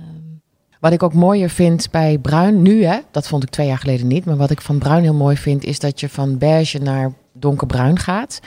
wat 0.81 0.93
ik 0.93 1.03
ook 1.03 1.15
mooier 1.15 1.51
vind 1.51 1.91
bij 1.91 2.19
bruin 2.19 2.63
nu, 2.63 2.85
hè, 2.85 2.99
dat 3.11 3.29
vond 3.29 3.43
ik 3.43 3.51
twee 3.51 3.67
jaar 3.67 3.79
geleden 3.79 4.07
niet, 4.07 4.25
maar 4.25 4.37
wat 4.37 4.51
ik 4.51 4.61
van 4.61 4.79
bruin 4.79 5.03
heel 5.03 5.15
mooi 5.15 5.37
vind, 5.37 5.65
is 5.65 5.79
dat 5.79 6.01
je 6.01 6.09
van 6.09 6.39
beige 6.39 6.79
naar 6.79 7.13
donkerbruin 7.33 7.99
gaat. 7.99 8.41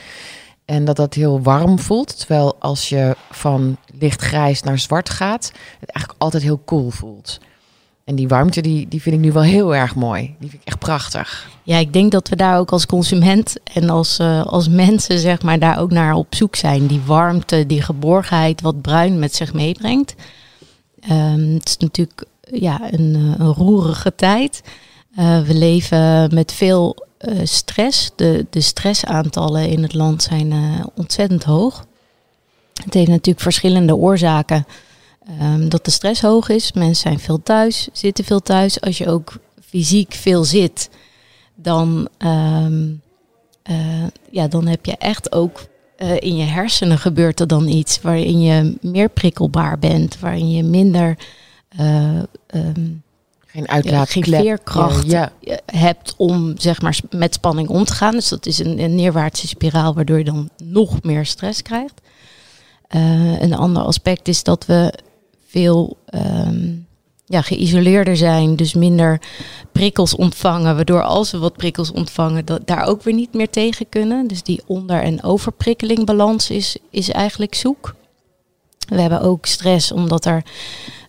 En 0.65 0.85
dat 0.85 0.95
dat 0.95 1.13
heel 1.13 1.41
warm 1.41 1.79
voelt. 1.79 2.19
Terwijl 2.19 2.55
als 2.59 2.89
je 2.89 3.15
van 3.31 3.77
lichtgrijs 3.99 4.61
naar 4.61 4.79
zwart 4.79 5.09
gaat, 5.09 5.51
het 5.79 5.89
eigenlijk 5.89 6.21
altijd 6.21 6.43
heel 6.43 6.61
cool 6.65 6.89
voelt. 6.89 7.39
En 8.03 8.15
die 8.15 8.27
warmte, 8.27 8.61
die, 8.61 8.87
die 8.87 9.01
vind 9.01 9.15
ik 9.15 9.21
nu 9.21 9.31
wel 9.31 9.43
heel 9.43 9.75
erg 9.75 9.95
mooi. 9.95 10.35
Die 10.39 10.49
vind 10.49 10.61
ik 10.61 10.67
echt 10.67 10.79
prachtig. 10.79 11.49
Ja, 11.63 11.77
ik 11.77 11.93
denk 11.93 12.11
dat 12.11 12.29
we 12.29 12.35
daar 12.35 12.57
ook 12.57 12.71
als 12.71 12.85
consument 12.85 13.55
en 13.73 13.89
als, 13.89 14.19
uh, 14.19 14.45
als 14.45 14.69
mensen, 14.69 15.19
zeg 15.19 15.41
maar, 15.41 15.59
daar 15.59 15.79
ook 15.79 15.91
naar 15.91 16.13
op 16.13 16.35
zoek 16.35 16.55
zijn. 16.55 16.87
Die 16.87 17.01
warmte, 17.05 17.65
die 17.65 17.81
geborgenheid, 17.81 18.61
wat 18.61 18.81
bruin 18.81 19.19
met 19.19 19.35
zich 19.35 19.53
meebrengt. 19.53 20.15
Um, 21.11 21.53
het 21.53 21.67
is 21.67 21.77
natuurlijk 21.77 22.23
ja, 22.41 22.93
een, 22.93 23.35
een 23.37 23.53
roerige 23.53 24.15
tijd. 24.15 24.61
Uh, 25.19 25.41
we 25.41 25.53
leven 25.53 26.33
met 26.33 26.51
veel 26.51 27.05
stress. 27.43 28.11
De, 28.15 28.45
de 28.49 28.61
stressaantallen 28.61 29.69
in 29.69 29.83
het 29.83 29.93
land 29.93 30.23
zijn 30.23 30.53
ontzettend 30.95 31.43
hoog. 31.43 31.85
Het 32.83 32.93
heeft 32.93 33.09
natuurlijk 33.09 33.41
verschillende 33.41 33.95
oorzaken. 33.95 34.65
Um, 35.41 35.69
dat 35.69 35.85
de 35.85 35.91
stress 35.91 36.21
hoog 36.21 36.49
is. 36.49 36.71
Mensen 36.71 37.01
zijn 37.01 37.19
veel 37.19 37.43
thuis, 37.43 37.87
zitten 37.93 38.23
veel 38.23 38.39
thuis. 38.39 38.81
Als 38.81 38.97
je 38.97 39.07
ook 39.07 39.33
fysiek 39.65 40.13
veel 40.13 40.43
zit, 40.43 40.89
dan, 41.55 42.07
um, 42.17 43.01
uh, 43.69 44.05
ja, 44.29 44.47
dan 44.47 44.67
heb 44.67 44.85
je 44.85 44.97
echt 44.97 45.31
ook 45.31 45.67
uh, 45.97 46.19
in 46.19 46.35
je 46.35 46.43
hersenen 46.43 46.97
gebeurt 46.97 47.39
er 47.39 47.47
dan 47.47 47.67
iets 47.67 48.01
waarin 48.01 48.41
je 48.41 48.77
meer 48.81 49.09
prikkelbaar 49.09 49.79
bent, 49.79 50.19
waarin 50.19 50.51
je 50.51 50.63
minder 50.63 51.17
eh, 51.69 52.17
ehm, 52.47 52.89
geen 53.45 53.69
uitlaatklep. 53.69 54.23
geen 54.23 54.41
veerkracht 54.41 55.05
Ja, 55.05 55.31
hebt 55.65 56.13
om 56.17 56.53
zeg 56.57 56.81
maar 56.81 56.99
met 57.09 57.33
spanning 57.33 57.69
om 57.69 57.83
te 57.83 57.93
gaan. 57.93 58.11
Dus 58.11 58.29
dat 58.29 58.45
is 58.45 58.59
een, 58.59 58.79
een 58.79 58.95
neerwaartse 58.95 59.47
spiraal 59.47 59.93
waardoor 59.93 60.17
je 60.17 60.23
dan 60.23 60.49
nog 60.63 61.03
meer 61.03 61.25
stress 61.25 61.61
krijgt. 61.61 62.01
Eh, 62.87 63.41
een 63.41 63.53
ander 63.53 63.83
aspect 63.83 64.27
is 64.27 64.43
dat 64.43 64.65
we 64.65 64.93
veel 65.51 65.97
ehm, 66.05 66.73
ja, 67.25 67.41
geïsoleerder 67.41 68.17
zijn, 68.17 68.55
dus 68.55 68.73
minder 68.73 69.21
prikkels 69.71 70.15
ontvangen, 70.15 70.75
waardoor 70.75 71.03
als 71.03 71.31
we 71.31 71.37
wat 71.37 71.57
prikkels 71.57 71.91
ontvangen, 71.91 72.45
dat 72.45 72.67
daar 72.67 72.85
ook 72.85 73.03
weer 73.03 73.13
niet 73.13 73.33
meer 73.33 73.49
tegen 73.49 73.89
kunnen. 73.89 74.27
Dus 74.27 74.43
die 74.43 74.61
onder- 74.65 75.01
en 75.03 75.23
overprikkelingbalans 75.23 76.49
is, 76.49 76.77
is 76.89 77.09
eigenlijk 77.09 77.55
zoek. 77.55 77.95
We 78.87 79.01
hebben 79.01 79.21
ook 79.21 79.45
stress 79.45 79.91
omdat 79.91 80.25
er 80.25 80.43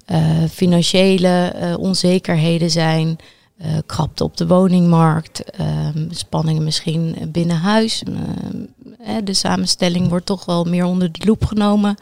eh, 0.07 0.21
financiële 0.51 1.29
eh, 1.29 1.79
onzekerheden 1.79 2.71
zijn, 2.71 3.17
eh 3.59 3.69
krapte 3.87 4.25
op 4.25 4.37
de 4.37 4.47
woningmarkt, 4.47 5.51
ehm, 5.51 6.11
spanningen 6.11 6.65
misschien 6.65 7.17
binnen 7.29 7.57
huis. 7.57 8.03
Ehm, 8.03 9.25
de 9.25 9.35
samenstelling 9.35 10.09
wordt 10.09 10.27
toch 10.27 10.45
wel 10.45 10.65
meer 10.65 10.85
onder 10.85 11.13
de 11.13 11.27
loep 11.27 11.45
genomen. 11.45 11.97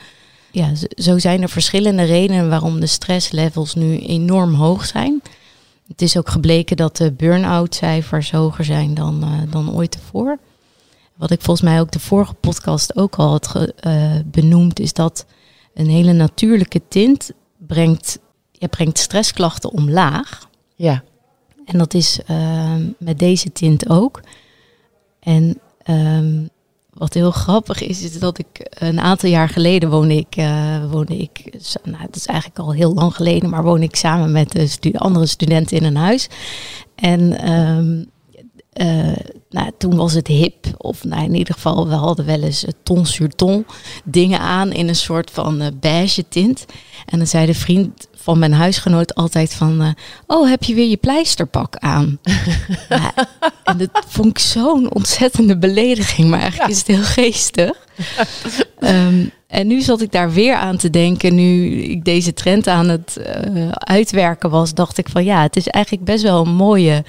Ja, 0.52 0.72
zo 0.96 1.18
zijn 1.18 1.42
er 1.42 1.48
verschillende 1.48 2.02
redenen 2.02 2.48
waarom 2.48 2.80
de 2.80 2.86
stresslevels 2.86 3.74
nu 3.74 3.98
enorm 3.98 4.54
hoog 4.54 4.86
zijn. 4.86 5.22
Het 5.88 6.02
is 6.02 6.16
ook 6.16 6.28
gebleken 6.28 6.76
dat 6.76 6.96
de 6.96 7.12
burn-out 7.12 7.74
cijfers 7.74 8.30
hoger 8.30 8.64
zijn 8.64 8.94
dan, 8.94 9.22
eh, 9.22 9.52
dan 9.52 9.74
ooit 9.74 9.90
tevoren. 9.90 10.38
Wat 11.16 11.30
ik 11.30 11.40
volgens 11.40 11.68
mij 11.68 11.80
ook 11.80 11.90
de 11.90 12.00
vorige 12.00 12.34
podcast 12.34 12.96
ook 12.96 13.16
al 13.16 13.28
had 13.28 13.46
ge- 13.46 13.74
eh, 13.80 14.14
benoemd, 14.26 14.80
is 14.80 14.92
dat 14.92 15.26
een 15.74 15.88
hele 15.88 16.12
natuurlijke 16.12 16.80
tint 16.88 17.30
brengt, 17.58 18.18
ja, 18.52 18.66
brengt 18.66 18.98
stressklachten 18.98 19.70
omlaag. 19.72 20.48
ja. 20.76 21.02
En 21.64 21.78
dat 21.78 21.94
is 21.94 22.20
ehm, 22.26 22.86
met 22.98 23.18
deze 23.18 23.52
tint 23.52 23.88
ook. 23.88 24.20
En 25.20 25.60
ehm, 25.82 26.46
wat 27.00 27.14
heel 27.14 27.30
grappig 27.30 27.82
is, 27.82 28.02
is 28.02 28.18
dat 28.18 28.38
ik 28.38 28.46
een 28.68 29.00
aantal 29.00 29.28
jaar 29.28 29.48
geleden 29.48 29.90
woonde 29.90 30.16
ik, 30.16 30.36
eh, 30.36 30.90
woonde 30.90 31.16
ik, 31.16 31.58
nou, 31.82 32.04
dat 32.04 32.16
is 32.16 32.26
eigenlijk 32.26 32.58
al 32.58 32.72
heel 32.72 32.94
lang 32.94 33.14
geleden, 33.14 33.50
maar 33.50 33.62
woonde 33.62 33.86
ik 33.86 33.96
samen 33.96 34.32
met 34.32 34.78
andere 34.92 35.26
studenten 35.26 35.76
in 35.76 35.84
een 35.84 35.96
huis. 35.96 36.28
En 36.94 37.38
ehm, 37.38 38.04
eh, 38.72 39.16
nou, 39.50 39.70
toen 39.78 39.96
was 39.96 40.12
het 40.12 40.26
hip, 40.26 40.66
of 40.76 41.04
nou, 41.04 41.24
in 41.24 41.34
ieder 41.34 41.54
geval, 41.54 41.88
we 41.88 41.94
hadden 41.94 42.26
wel 42.26 42.42
eens 42.42 42.64
ton 42.82 43.06
sur 43.06 43.28
ton 43.28 43.66
dingen 44.04 44.40
aan 44.40 44.72
in 44.72 44.88
een 44.88 44.96
soort 44.96 45.30
van 45.30 45.60
eh, 45.60 45.68
beige 45.80 46.28
tint. 46.28 46.64
En 47.06 47.18
dan 47.18 47.26
zei 47.26 47.46
de 47.46 47.54
vriend 47.54 48.08
van 48.22 48.38
mijn 48.38 48.52
huisgenoot 48.52 49.14
altijd 49.14 49.54
van, 49.54 49.80
eh, 49.80 49.88
oh, 50.26 50.48
heb 50.48 50.62
je 50.62 50.74
weer 50.74 50.88
je 50.88 50.96
pleisterpak 50.96 51.76
aan? 51.76 52.18
Ja, 52.88 53.12
en 53.64 53.78
dat 53.78 54.04
vond 54.08 54.26
ik 54.26 54.38
zo'n 54.38 54.92
ontzettende 54.94 55.56
belediging, 55.56 56.30
maar 56.30 56.40
eigenlijk 56.40 56.70
is 56.70 56.78
het 56.78 56.86
heel 56.86 57.02
geestig. 57.02 57.72
Ehm, 58.78 59.26
en 59.46 59.66
nu 59.66 59.80
zat 59.80 60.00
ik 60.00 60.12
daar 60.12 60.32
weer 60.32 60.54
aan 60.54 60.76
te 60.76 60.90
denken, 60.90 61.34
nu 61.34 61.82
ik 61.82 62.04
deze 62.04 62.32
trend 62.32 62.66
aan 62.66 62.88
het 62.88 63.16
eh, 63.16 63.68
uitwerken 63.70 64.50
was, 64.50 64.74
dacht 64.74 64.98
ik 64.98 65.08
van 65.08 65.24
ja, 65.24 65.42
het 65.42 65.56
is 65.56 65.68
eigenlijk 65.68 66.04
best 66.04 66.22
wel 66.22 66.46
een 66.46 66.54
mooie, 66.54 67.04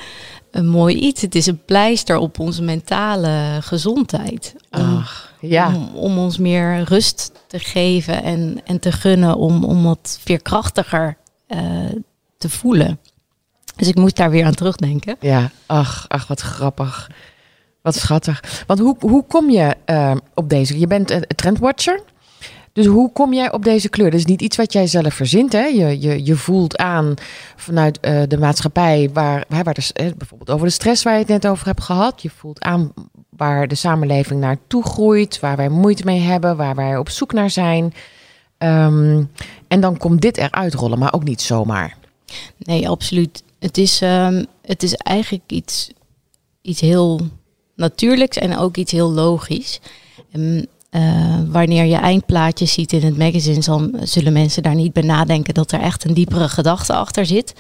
een 0.51 0.67
mooi 0.67 0.95
iets. 0.95 1.21
Het 1.21 1.35
is 1.35 1.45
een 1.45 1.61
pleister 1.65 2.17
op 2.17 2.39
onze 2.39 2.61
mentale 2.61 3.57
gezondheid. 3.61 4.55
Om, 4.71 4.97
Ach, 4.97 5.30
ja. 5.41 5.75
om, 5.75 5.89
om 5.95 6.17
ons 6.17 6.37
meer 6.37 6.83
rust 6.83 7.31
te 7.47 7.59
geven 7.59 8.23
en, 8.23 8.61
en 8.65 8.79
te 8.79 8.91
gunnen 8.91 9.35
om, 9.35 9.63
om 9.63 9.83
wat 9.83 10.19
veerkrachtiger 10.21 11.17
eh, 11.47 11.59
te 12.37 12.49
voelen. 12.49 12.99
Dus 13.75 13.87
ik 13.87 13.95
moest 13.95 14.15
daar 14.15 14.29
weer 14.29 14.45
aan 14.45 14.53
terugdenken. 14.53 15.15
Ja, 15.19 15.51
ach, 15.65 16.05
ach, 16.07 16.27
wat 16.27 16.41
grappig. 16.41 17.09
Wat 17.81 17.95
schattig. 17.95 18.63
Want 18.67 18.79
hoe, 18.79 18.95
hoe 18.99 19.25
kom 19.27 19.49
je 19.49 19.75
eh, 19.85 20.15
op 20.33 20.49
deze? 20.49 20.79
Je 20.79 20.87
bent 20.87 21.11
een 21.11 21.25
trendwatcher. 21.35 22.03
Dus 22.73 22.85
hoe 22.85 23.11
kom 23.11 23.33
jij 23.33 23.51
op 23.51 23.63
deze 23.63 23.89
kleur? 23.89 24.11
Dat 24.11 24.19
is 24.19 24.25
niet 24.25 24.41
iets 24.41 24.57
wat 24.57 24.73
jij 24.73 24.87
zelf 24.87 25.13
verzint. 25.13 25.51
Hè? 25.51 25.65
Je, 25.65 26.01
je, 26.01 26.25
je 26.25 26.35
voelt 26.35 26.77
aan 26.77 27.13
vanuit 27.55 27.99
eh, 27.99 28.21
de 28.27 28.37
maatschappij, 28.37 29.09
waar, 29.13 29.45
waar 29.47 29.63
waar 29.63 29.73
de, 29.73 29.89
eh, 29.93 30.11
bijvoorbeeld 30.17 30.49
over 30.49 30.65
de 30.65 30.73
stress 30.73 31.03
waar 31.03 31.13
je 31.13 31.19
het 31.19 31.27
net 31.27 31.47
over 31.47 31.65
hebt 31.65 31.83
gehad. 31.83 32.21
Je 32.21 32.29
voelt 32.29 32.61
aan 32.61 32.93
waar 33.37 33.67
de 33.67 33.75
samenleving 33.75 34.39
naartoe 34.39 34.83
groeit, 34.83 35.39
waar 35.39 35.55
wij 35.55 35.69
moeite 35.69 36.03
mee 36.05 36.19
hebben, 36.19 36.57
waar 36.57 36.75
wij 36.75 36.97
op 36.97 37.09
zoek 37.09 37.33
naar 37.33 37.49
zijn. 37.49 37.93
Ehm, 38.57 39.23
en 39.67 39.81
dan 39.81 39.97
komt 39.97 40.21
dit 40.21 40.37
eruit 40.37 40.73
rollen, 40.73 40.99
maar 40.99 41.13
ook 41.13 41.23
niet 41.23 41.41
zomaar. 41.41 41.97
Nee, 42.57 42.89
absoluut. 42.89 43.43
Het 43.59 43.77
is, 43.77 44.01
ehm, 44.01 44.43
het 44.61 44.83
is 44.83 44.93
eigenlijk 44.93 45.43
iets, 45.47 45.91
iets 46.61 46.81
heel 46.81 47.19
natuurlijks 47.75 48.37
en 48.37 48.57
ook 48.57 48.77
iets 48.77 48.91
heel 48.91 49.11
logisch. 49.11 49.79
En, 50.31 50.67
eh, 50.89 51.39
wanneer 51.47 51.85
je 51.85 51.95
eindplaatjes 51.95 52.73
ziet 52.73 52.93
in 52.93 53.03
het 53.03 53.17
magazine, 53.17 53.59
dan 53.59 53.95
zullen 54.03 54.33
mensen 54.33 54.63
daar 54.63 54.75
niet 54.75 54.93
bij 54.93 55.03
nadenken 55.03 55.53
dat 55.53 55.71
er 55.71 55.79
echt 55.79 56.03
een 56.03 56.13
diepere 56.13 56.49
gedachte 56.49 56.93
achter 56.93 57.25
zit. 57.25 57.53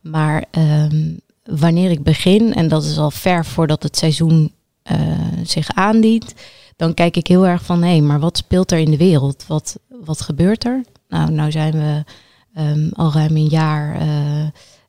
Maar 0.00 0.44
ehm, 0.50 1.12
wanneer 1.44 1.90
ik 1.90 2.02
begin, 2.02 2.54
en 2.54 2.68
dat 2.68 2.84
is 2.84 2.98
al 2.98 3.10
ver 3.10 3.44
voordat 3.44 3.82
het 3.82 3.96
seizoen 3.96 4.52
eh, 4.86 4.98
zich 5.42 5.68
aandient, 5.70 6.34
dan 6.76 6.94
kijk 6.94 7.16
ik 7.16 7.26
heel 7.26 7.46
erg 7.46 7.64
van 7.64 7.82
hé, 7.82 8.00
maar 8.00 8.20
wat 8.20 8.36
speelt 8.36 8.72
er 8.72 8.78
in 8.78 8.90
de 8.90 8.96
wereld? 8.96 9.44
Wat, 9.46 9.78
wat 9.88 10.20
gebeurt 10.20 10.64
er? 10.64 10.84
Nou, 11.08 11.30
nou 11.30 11.50
zijn 11.50 11.72
we 11.72 12.04
ehm, 12.54 12.88
al 12.92 13.12
ruim 13.12 13.36
een 13.36 13.48
jaar 13.48 14.00
eh, 14.00 14.42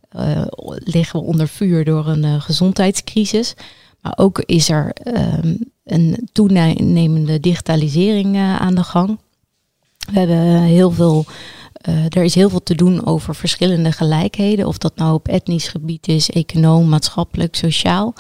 eh, 0.10 0.46
liggen 0.84 1.20
we 1.20 1.26
onder 1.26 1.48
vuur 1.48 1.86
door 1.86 2.08
een 2.08 2.42
gezondheidscrisis. 2.42 3.54
Maar 4.02 4.14
ook 4.16 4.40
is 4.40 4.70
er 4.70 4.94
ehm, 4.94 5.56
een 5.86 6.30
toenemende 6.32 7.40
digitalisering 7.40 8.38
aan 8.38 8.76
de 8.76 8.84
gang. 8.84 9.20
We 10.12 10.20
hebben 10.20 10.62
heel 10.62 10.92
veel, 10.92 11.26
er 12.10 12.24
is 12.24 12.36
heel 12.36 12.50
veel 12.50 12.64
te 12.64 12.76
doen 12.76 13.06
over 13.06 13.36
verschillende 13.36 13.92
gelijkheden. 13.92 14.68
Of 14.68 14.78
dat 14.78 14.96
nou 14.96 15.14
op 15.14 15.28
etnisch 15.28 15.68
gebied 15.68 16.08
is, 16.08 16.30
econoom, 16.30 16.90
maatschappelijk, 16.90 17.56
sociaal. 17.56 18.14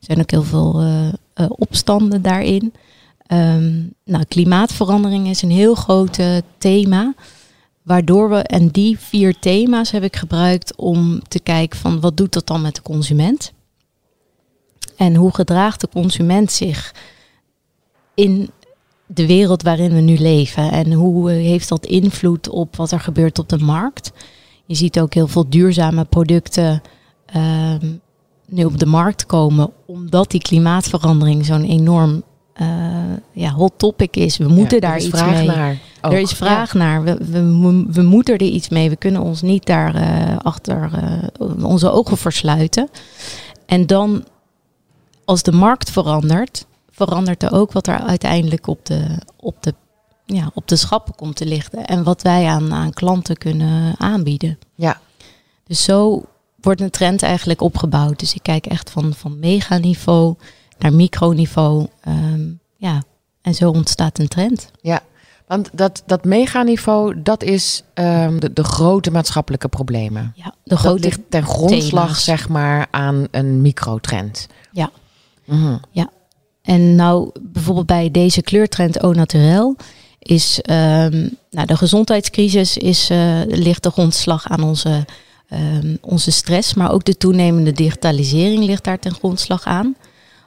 Zijn 0.00 0.20
ook 0.20 0.30
heel 0.30 0.42
veel 0.42 0.80
eh, 0.80 1.08
eh, 1.34 1.46
opstanden 1.48 2.22
daarin. 2.22 2.72
Ehm, 3.26 3.82
nou, 4.04 4.24
klimaatverandering 4.24 5.28
is 5.28 5.42
een 5.42 5.50
heel 5.50 5.74
groot 5.74 6.18
eh, 6.18 6.36
thema. 6.58 7.14
Waardoor 7.82 8.30
we, 8.30 8.36
en 8.36 8.68
die 8.68 8.98
vier 8.98 9.38
thema's 9.38 9.90
heb 9.90 10.02
ik 10.02 10.16
gebruikt 10.16 10.76
om 10.76 11.20
te 11.28 11.40
kijken 11.40 11.78
van 11.78 12.00
wat 12.00 12.16
doet 12.16 12.32
dat 12.32 12.46
dan 12.46 12.60
met 12.60 12.74
de 12.74 12.82
consument? 12.82 13.52
En 14.96 15.14
hoe 15.14 15.34
gedraagt 15.34 15.80
de 15.80 15.88
consument 15.88 16.52
zich 16.52 16.94
in 18.14 18.50
de 19.06 19.26
wereld 19.26 19.62
waarin 19.62 19.92
we 19.92 20.00
nu 20.00 20.16
leven? 20.18 20.70
En 20.70 20.92
hoe 20.92 21.30
heeft 21.30 21.68
dat 21.68 21.86
invloed 21.86 22.48
op 22.48 22.76
wat 22.76 22.90
er 22.90 23.00
gebeurt 23.00 23.38
op 23.38 23.48
de 23.48 23.58
markt? 23.58 24.12
Je 24.66 24.74
ziet 24.74 25.00
ook 25.00 25.14
heel 25.14 25.28
veel 25.28 25.48
duurzame 25.48 26.04
producten 26.04 26.82
ehm, 27.26 27.86
nu 28.50 28.64
op 28.64 28.78
de 28.78 28.86
markt 28.86 29.26
komen, 29.26 29.70
omdat 29.86 30.30
die 30.30 30.40
klimaatverandering 30.40 31.46
zo'n 31.46 31.64
enorm 31.64 32.22
eh, 32.52 32.66
ja, 33.32 33.50
hot 33.50 33.72
topic 33.76 34.16
is. 34.16 34.36
We 34.36 34.48
moeten 34.48 34.80
Ja, 34.80 34.88
daar 34.88 34.96
is 34.96 35.06
iets 35.06 35.24
mee. 35.24 35.46
naar. 35.46 35.78
Er 36.00 36.18
is 36.18 36.32
vraag 36.32 36.74
naar. 36.74 37.02
We, 37.02 37.16
we, 37.16 37.86
we 37.92 38.02
moeten 38.02 38.34
er 38.34 38.42
iets 38.42 38.68
mee. 38.68 38.90
We 38.90 38.96
kunnen 38.96 39.22
ons 39.22 39.42
niet 39.42 39.66
daar 39.66 39.94
eh, 39.94 40.36
achter 40.38 40.90
eh, 40.92 41.64
onze 41.64 41.90
ogen 41.90 42.16
versluiten. 42.16 42.88
En 43.66 43.86
dan, 43.86 44.24
als 45.24 45.42
de 45.42 45.52
markt 45.52 45.90
verandert, 45.90 46.66
verandert 46.90 47.42
er 47.42 47.52
ook 47.52 47.72
wat 47.72 47.86
er 47.86 47.98
uiteindelijk 47.98 48.66
op 48.66 48.86
de, 48.86 49.18
op 49.36 49.62
de, 49.62 49.74
ja, 50.26 50.50
op 50.54 50.68
de 50.68 50.76
schappen 50.76 51.14
komt 51.14 51.36
te 51.36 51.46
liggen. 51.46 51.86
En 51.86 52.02
wat 52.02 52.22
wij 52.22 52.46
aan, 52.46 52.72
aan 52.72 52.92
klanten 52.92 53.36
kunnen 53.36 53.94
aanbieden. 53.98 54.58
Ja. 54.74 55.00
Dus 55.64 55.84
zo 55.84 56.24
wordt 56.62 56.80
een 56.80 56.90
trend 56.90 57.22
eigenlijk 57.22 57.60
opgebouwd. 57.60 58.18
Dus 58.18 58.34
ik 58.34 58.42
kijk 58.42 58.66
echt 58.66 58.90
van, 58.90 59.14
van 59.14 59.38
meganiveau 59.38 60.34
naar 60.78 60.92
microniveau. 60.92 61.86
Ehm, 62.00 62.48
ja, 62.76 63.02
en 63.42 63.54
zo 63.54 63.70
ontstaat 63.70 64.18
een 64.18 64.28
trend. 64.28 64.70
Ja, 64.80 65.00
want 65.46 65.68
dat, 65.72 66.02
dat 66.06 66.24
meganiveau, 66.24 67.22
dat 67.22 67.42
is 67.42 67.82
ehm, 67.94 68.38
de, 68.38 68.52
de 68.52 68.64
grote 68.64 69.10
maatschappelijke 69.10 69.68
problemen. 69.68 70.32
Ja, 70.36 70.44
de 70.44 70.52
Dat 70.64 70.78
grote 70.78 71.02
ligt 71.02 71.20
ten 71.28 71.44
grondslag, 71.44 72.02
thema's. 72.06 72.24
zeg 72.24 72.48
maar, 72.48 72.86
aan 72.90 73.26
een 73.30 73.60
microtrend. 73.60 74.46
Ja. 74.72 74.90
Mhm. 75.44 75.76
En 76.62 76.94
nou, 76.94 77.30
bijvoorbeeld 77.40 77.86
bij 77.86 78.10
deze 78.10 78.42
kleurtrend 78.42 78.98
Au 78.98 79.14
Naturel 79.14 79.76
is 80.18 80.60
ehm, 80.60 81.28
nou, 81.50 81.66
de 81.66 81.76
gezondheidscrisis 81.76 82.76
is, 82.76 83.10
eh, 83.10 83.40
ligt 83.46 83.82
de 83.82 83.90
grondslag 83.90 84.48
aan 84.48 84.62
onze, 84.62 85.04
ehm, 85.50 85.96
onze 86.00 86.30
stress, 86.30 86.74
maar 86.74 86.92
ook 86.92 87.04
de 87.04 87.16
toenemende 87.16 87.72
digitalisering 87.72 88.64
ligt 88.64 88.84
daar 88.84 88.98
ten 88.98 89.14
grondslag 89.14 89.64
aan. 89.64 89.96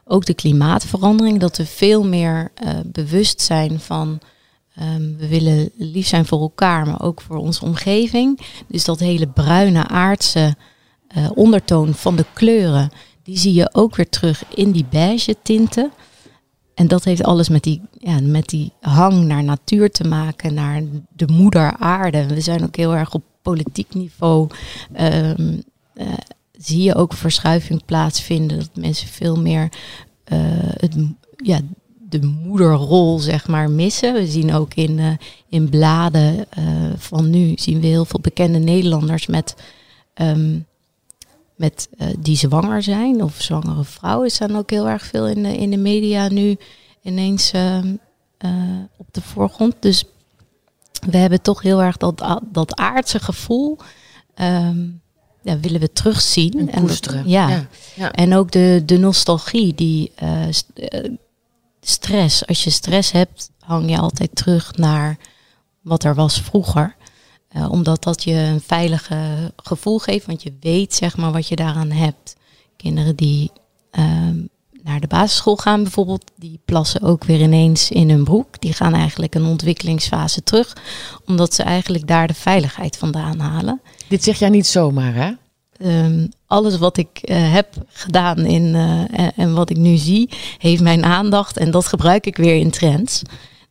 Ook 0.06 0.26
de 0.26 0.34
klimaatverandering, 0.34 1.40
dat 1.40 1.58
we 1.58 1.66
veel 1.66 2.04
meer 2.04 2.52
eh, 2.56 2.70
bewust 2.86 3.42
zijn 3.42 3.80
van 3.80 4.22
Ehm, 4.76 5.16
we 5.18 5.28
willen 5.28 5.70
lief 5.76 6.08
zijn 6.08 6.26
voor 6.26 6.42
elkaar, 6.42 6.86
maar 6.86 7.02
ook 7.02 7.22
voor 7.22 7.38
onze 7.38 7.66
omgeving. 7.66 8.40
Dus 8.68 8.86
dat 8.86 9.00
hele 9.00 9.28
bruine 9.28 9.88
aardse 9.88 10.56
uh, 11.18 11.30
ondertoon 11.34 11.94
van 11.94 12.16
de 12.16 12.26
kleuren, 12.34 12.92
die 13.24 13.38
zie 13.38 13.54
je 13.54 13.70
ook 13.74 13.96
weer 13.96 14.10
terug 14.10 14.44
in 14.56 14.72
die 14.72 14.86
beige 14.90 15.36
tinten. 15.44 15.92
En 16.74 16.88
dat 16.88 17.04
heeft 17.04 17.24
alles 17.24 17.50
met 17.50 17.64
die, 17.64 17.82
ja, 18.00 18.20
met 18.22 18.48
die 18.48 18.72
hang 18.80 19.26
naar 19.26 19.44
natuur 19.44 19.92
te 19.92 20.04
maken, 20.04 20.54
naar 20.54 20.84
de 21.16 21.28
moeder 21.28 21.76
aarde. 21.78 22.26
We 22.26 22.42
zijn 22.42 22.64
ook 22.64 22.76
heel 22.76 22.96
erg 22.96 23.14
op 23.14 23.24
politiek 23.42 23.94
niveau. 23.94 24.50
Um, 25.02 25.64
uh, 25.96 26.08
zie 26.52 26.84
je 26.84 26.96
ook 26.96 27.14
verschuiving 27.14 27.86
plaatsvinden. 27.86 28.58
Dat 28.58 28.70
mensen 28.76 29.08
veel 29.08 29.36
meer 29.36 29.72
uh, 30.34 30.40
het, 30.58 30.96
ja, 31.38 31.60
de 32.10 32.22
moederrol 32.22 33.20
zeg 33.20 33.48
maar 33.48 33.70
missen. 33.70 34.14
We 34.14 34.28
zien 34.28 34.54
ook 34.54 34.74
in, 34.74 34.98
uh, 34.98 35.12
in 35.50 35.70
bladen 35.70 36.46
van 36.98 37.30
nu 37.30 37.52
zien 37.56 37.80
we 37.80 37.88
heel 37.88 38.06
veel 38.06 38.20
bekende 38.20 38.60
Nederlanders 38.60 39.28
met, 39.28 39.56
um, 40.16 40.66
met 41.56 41.88
uh, 41.98 42.08
die 42.20 42.38
zwanger 42.38 42.84
zijn 42.84 43.24
of 43.24 43.42
zwangere 43.42 43.84
vrouwen 43.84 44.32
staan 44.32 44.58
ook 44.58 44.70
heel 44.70 44.88
erg 44.88 45.06
veel 45.06 45.28
in 45.28 45.44
de, 45.44 45.58
in 45.58 45.70
de 45.70 45.78
media 45.78 46.28
nu 46.28 46.58
ineens 47.02 47.52
ehm, 47.52 47.96
op 48.98 49.08
de 49.12 49.22
voorgrond. 49.22 49.76
Dus 49.80 50.04
we 51.10 51.18
hebben 51.18 51.42
toch 51.42 51.62
heel 51.62 51.82
erg 51.82 51.98
dat, 51.98 52.40
dat 52.52 52.76
aardse 52.76 53.20
gevoel. 53.20 53.78
Um, 54.36 55.02
ja, 55.44 55.60
willen 55.60 55.80
we 55.80 55.94
terugzien. 55.94 56.70
En 56.70 56.82
koesteren. 56.82 57.28
Ja. 57.28 57.50
Ja, 57.50 57.68
ja. 57.96 58.12
en 58.12 58.36
ook 58.36 58.52
de, 58.52 58.82
de 58.86 58.98
nostalgie, 58.98 59.76
die 59.76 60.12
uh, 60.24 60.46
st 60.50 60.66
uh, 60.76 61.10
stress. 61.82 62.48
Als 62.48 62.64
je 62.64 62.70
stress 62.70 63.12
hebt, 63.12 63.50
hang 63.60 63.90
je 63.90 63.98
altijd 63.98 64.36
terug 64.36 64.76
naar 64.76 65.18
wat 65.82 66.04
er 66.04 66.16
was 66.16 66.42
vroeger. 66.42 66.96
Uh, 67.56 67.72
omdat 67.72 68.04
dat 68.04 68.24
je 68.24 68.34
een 68.34 68.62
veilige 68.62 69.54
gevoel 69.56 70.00
geeft, 70.00 70.26
want 70.26 70.44
je 70.44 70.54
weet 70.60 70.94
zeg 70.94 71.18
maar 71.18 71.32
wat 71.32 71.48
je 71.48 71.56
daaraan 71.56 71.92
hebt. 71.92 72.36
Kinderen 72.78 73.16
die 73.16 73.52
naar 74.84 75.00
de 75.00 75.08
basisschool 75.08 75.56
gaan 75.56 75.84
bijvoorbeeld, 75.84 76.32
die 76.36 76.60
plassen 76.66 77.02
ook 77.02 77.24
weer 77.24 77.42
ineens 77.42 77.92
in 77.92 78.10
hun 78.10 78.24
broek. 78.24 78.62
Die 78.62 78.74
gaan 78.74 78.94
eigenlijk 78.94 79.36
een 79.36 79.46
ontwikkelingsfase 79.46 80.44
terug, 80.44 80.76
omdat 81.26 81.54
ze 81.54 81.64
eigenlijk 81.64 82.08
daar 82.08 82.28
de 82.28 82.34
veiligheid 82.34 82.98
vandaan 82.98 83.40
halen. 83.40 83.82
Dit 84.08 84.24
zeg 84.24 84.40
jij 84.40 84.50
niet 84.50 84.68
zomaar, 84.68 85.14
hè? 85.14 85.32
Um, 86.06 86.30
alles 86.48 86.78
wat 86.78 86.98
ik 86.98 87.20
uh, 87.22 87.54
heb 87.54 87.68
gedaan 87.88 88.38
in, 88.38 88.64
uh, 88.64 89.38
en, 89.38 89.54
wat 89.54 89.70
ik 89.70 89.78
nu 89.78 89.98
zie, 89.98 90.30
heeft 90.58 90.82
mijn 90.82 91.04
aandacht 91.04 91.58
en 91.58 91.72
dat 91.72 91.88
gebruik 91.88 92.26
ik 92.26 92.38
weer 92.38 92.56
in 92.56 92.72
trends. 92.72 93.22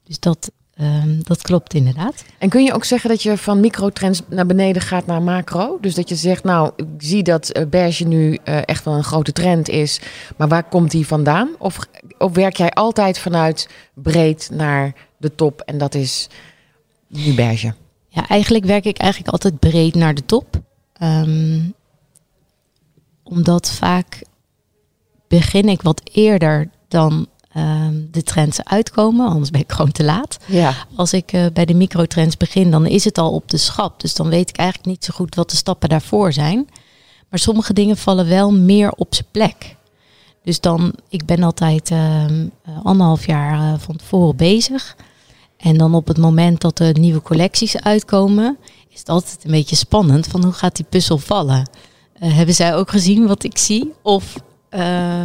Dus 0.04 0.18
dat, 0.18 0.50
um, 0.80 1.20
dat 1.22 1.42
klopt 1.42 1.74
inderdaad. 1.74 2.24
En 2.38 2.48
kun 2.48 2.64
je 2.64 2.72
ook 2.72 2.84
zeggen 2.84 3.10
dat 3.10 3.22
je 3.22 3.36
van 3.36 3.60
microtrends 3.60 4.22
naar 4.28 4.46
beneden 4.46 4.82
gaat 4.82 5.06
naar 5.06 5.22
macro? 5.22 5.78
Dus 5.80 5.94
dat 5.94 6.08
je 6.08 6.14
zegt, 6.14 6.44
nou, 6.44 6.70
ik 6.76 6.86
zie 6.98 7.22
dat 7.22 7.58
uh, 7.58 7.66
beige 7.66 8.04
nu 8.04 8.34
echt 8.44 8.84
wel 8.84 8.94
een 8.94 9.04
grote 9.04 9.32
trend 9.32 9.68
is, 9.68 10.00
maar 10.36 10.48
waar 10.48 10.64
komt 10.64 10.90
die 10.90 11.06
vandaan? 11.06 11.50
Of, 11.58 11.78
of 12.18 12.32
werk 12.34 12.56
jij 12.56 12.70
altijd 12.70 13.18
vanuit 13.18 13.68
breed 13.94 14.48
naar 14.52 14.92
de 15.16 15.34
top 15.34 15.60
en 15.60 15.78
dat 15.78 15.94
is 15.94 16.28
nu 17.06 17.34
beige? 17.34 17.74
Ja, 18.08 18.28
eigenlijk 18.28 18.64
werk 18.64 18.84
ik 18.84 18.98
eigenlijk 18.98 19.32
altijd 19.32 19.58
breed 19.58 19.94
naar 19.94 20.14
de 20.14 20.24
top. 20.24 20.60
Um, 21.02 21.74
omdat 23.22 23.70
vaak 23.70 24.22
begin 25.28 25.68
ik 25.68 25.82
wat 25.82 26.00
eerder 26.12 26.70
dan 26.88 27.26
um, 27.56 28.08
de 28.10 28.22
trends 28.22 28.64
uitkomen, 28.64 29.28
anders 29.28 29.50
ben 29.50 29.60
ik 29.60 29.72
gewoon 29.72 29.92
te 29.92 30.04
laat. 30.04 30.38
Ja. 30.46 30.74
Als 30.94 31.12
ik 31.12 31.32
uh, 31.32 31.46
bij 31.52 31.64
de 31.64 31.74
microtrends 31.74 32.36
begin, 32.36 32.70
dan 32.70 32.86
is 32.86 33.04
het 33.04 33.18
al 33.18 33.32
op 33.32 33.50
de 33.50 33.56
schap. 33.56 34.00
Dus 34.00 34.14
dan 34.14 34.28
weet 34.28 34.48
ik 34.48 34.56
eigenlijk 34.56 34.88
niet 34.88 35.04
zo 35.04 35.12
goed 35.14 35.34
wat 35.34 35.50
de 35.50 35.56
stappen 35.56 35.88
daarvoor 35.88 36.32
zijn. 36.32 36.68
Maar 37.28 37.38
sommige 37.38 37.72
dingen 37.72 37.96
vallen 37.96 38.28
wel 38.28 38.52
meer 38.52 38.90
op 38.90 39.14
zijn 39.14 39.26
plek. 39.30 39.76
Dus 40.44 40.60
dan, 40.60 40.92
ik 41.08 41.24
ben 41.24 41.42
altijd 41.42 41.90
uh, 41.90 42.24
anderhalf 42.82 43.26
jaar 43.26 43.72
uh, 43.72 43.78
van 43.78 43.96
tevoren 43.96 44.36
bezig. 44.36 44.96
En 45.56 45.78
dan 45.78 45.94
op 45.94 46.08
het 46.08 46.18
moment 46.18 46.60
dat 46.60 46.78
er 46.78 46.98
nieuwe 46.98 47.22
collecties 47.22 47.76
uitkomen, 47.80 48.56
is 48.88 48.98
het 48.98 49.08
altijd 49.08 49.44
een 49.44 49.50
beetje 49.50 49.76
spannend 49.76 50.26
van 50.26 50.44
hoe 50.44 50.52
gaat 50.52 50.76
die 50.76 50.86
puzzel 50.88 51.18
vallen. 51.18 51.68
Uh, 52.22 52.34
hebben 52.34 52.54
zij 52.54 52.74
ook 52.74 52.90
gezien 52.90 53.26
wat 53.26 53.44
ik 53.44 53.58
zie? 53.58 53.92
Of, 54.02 54.34
uh, 54.70 55.22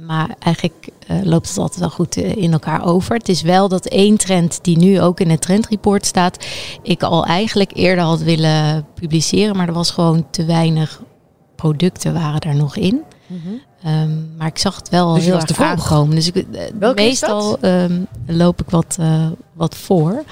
maar 0.00 0.34
eigenlijk 0.38 0.88
uh, 1.10 1.22
loopt 1.22 1.48
het 1.48 1.58
altijd 1.58 1.80
wel 1.80 1.90
goed 1.90 2.16
in 2.16 2.52
elkaar 2.52 2.84
over. 2.84 3.14
Het 3.16 3.28
is 3.28 3.42
wel 3.42 3.68
dat 3.68 3.86
één 3.86 4.16
trend 4.16 4.64
die 4.64 4.78
nu 4.78 5.00
ook 5.00 5.20
in 5.20 5.30
het 5.30 5.40
trendreport 5.40 6.06
staat, 6.06 6.46
ik 6.82 7.02
al 7.02 7.26
eigenlijk 7.26 7.70
eerder 7.74 8.04
had 8.04 8.22
willen 8.22 8.86
publiceren, 8.94 9.56
maar 9.56 9.68
er 9.68 9.74
was 9.74 9.90
gewoon 9.90 10.26
te 10.30 10.44
weinig 10.44 11.02
producten 11.56 12.12
waren 12.12 12.40
daar 12.40 12.56
nog 12.56 12.76
in. 12.76 13.02
Mm 13.26 13.40
-hmm. 13.44 13.90
um, 13.92 14.34
maar 14.38 14.46
ik 14.46 14.58
zag 14.58 14.76
het 14.76 14.88
wel 14.88 15.14
dus 15.14 15.24
heel 15.24 15.34
erg 15.34 15.60
aankomen. 15.60 16.14
Dus 16.14 16.30
ik, 16.30 16.46
meestal 16.94 17.58
um, 17.64 18.06
loop 18.26 18.60
ik 18.60 18.70
wat, 18.70 18.98
wat 19.52 19.76
voor. 19.76 20.24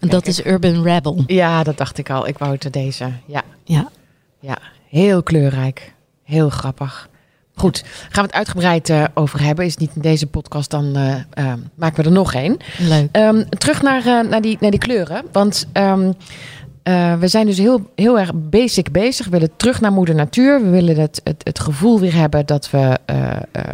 En 0.00 0.08
dat 0.08 0.26
is 0.26 0.44
Urban 0.44 0.82
Rebel. 0.82 1.22
Ja, 1.26 1.62
dat 1.62 1.76
dacht 1.76 1.98
ik 1.98 2.10
al. 2.10 2.26
Ik 2.26 2.38
wou 2.38 2.56
het 2.58 2.72
deze. 2.72 3.12
Ja. 3.26 3.42
Ja. 3.64 3.90
Ja, 4.40 4.58
heel 4.88 5.22
kleurrijk. 5.22 5.94
Heel 6.22 6.50
grappig. 6.50 7.08
Goed, 7.60 7.84
gaan 7.84 8.24
we 8.24 8.28
het 8.28 8.32
uitgebreid 8.32 8.88
uh, 8.88 9.04
over 9.14 9.42
hebben. 9.42 9.64
Is 9.64 9.70
het 9.70 9.80
niet 9.80 9.94
in 9.94 10.00
deze 10.00 10.26
podcast, 10.26 10.70
dan 10.70 10.96
uh, 10.96 11.14
uh, 11.38 11.52
maken 11.74 12.02
we 12.02 12.08
er 12.08 12.14
nog 12.14 12.34
één. 12.34 12.56
Leuk. 12.78 13.16
Um, 13.16 13.48
terug 13.48 13.82
naar, 13.82 14.28
naar, 14.28 14.40
die, 14.40 14.56
naar 14.60 14.70
die 14.70 14.80
kleuren. 14.80 15.24
Want 15.32 15.66
um, 15.72 16.14
we 17.20 17.28
zijn 17.28 17.46
dus 17.46 17.58
heel, 17.58 17.90
heel 17.94 18.18
erg 18.18 18.30
basic 18.34 18.92
bezig. 18.92 19.24
We 19.24 19.30
willen 19.30 19.56
terug 19.56 19.80
naar 19.80 19.92
moeder 19.92 20.14
natuur. 20.14 20.62
We 20.62 20.70
willen 20.70 20.96
het, 20.96 21.20
het, 21.24 21.40
het 21.44 21.60
gevoel 21.60 22.00
weer 22.00 22.14
hebben 22.14 22.46
dat 22.46 22.70
we 22.70 22.98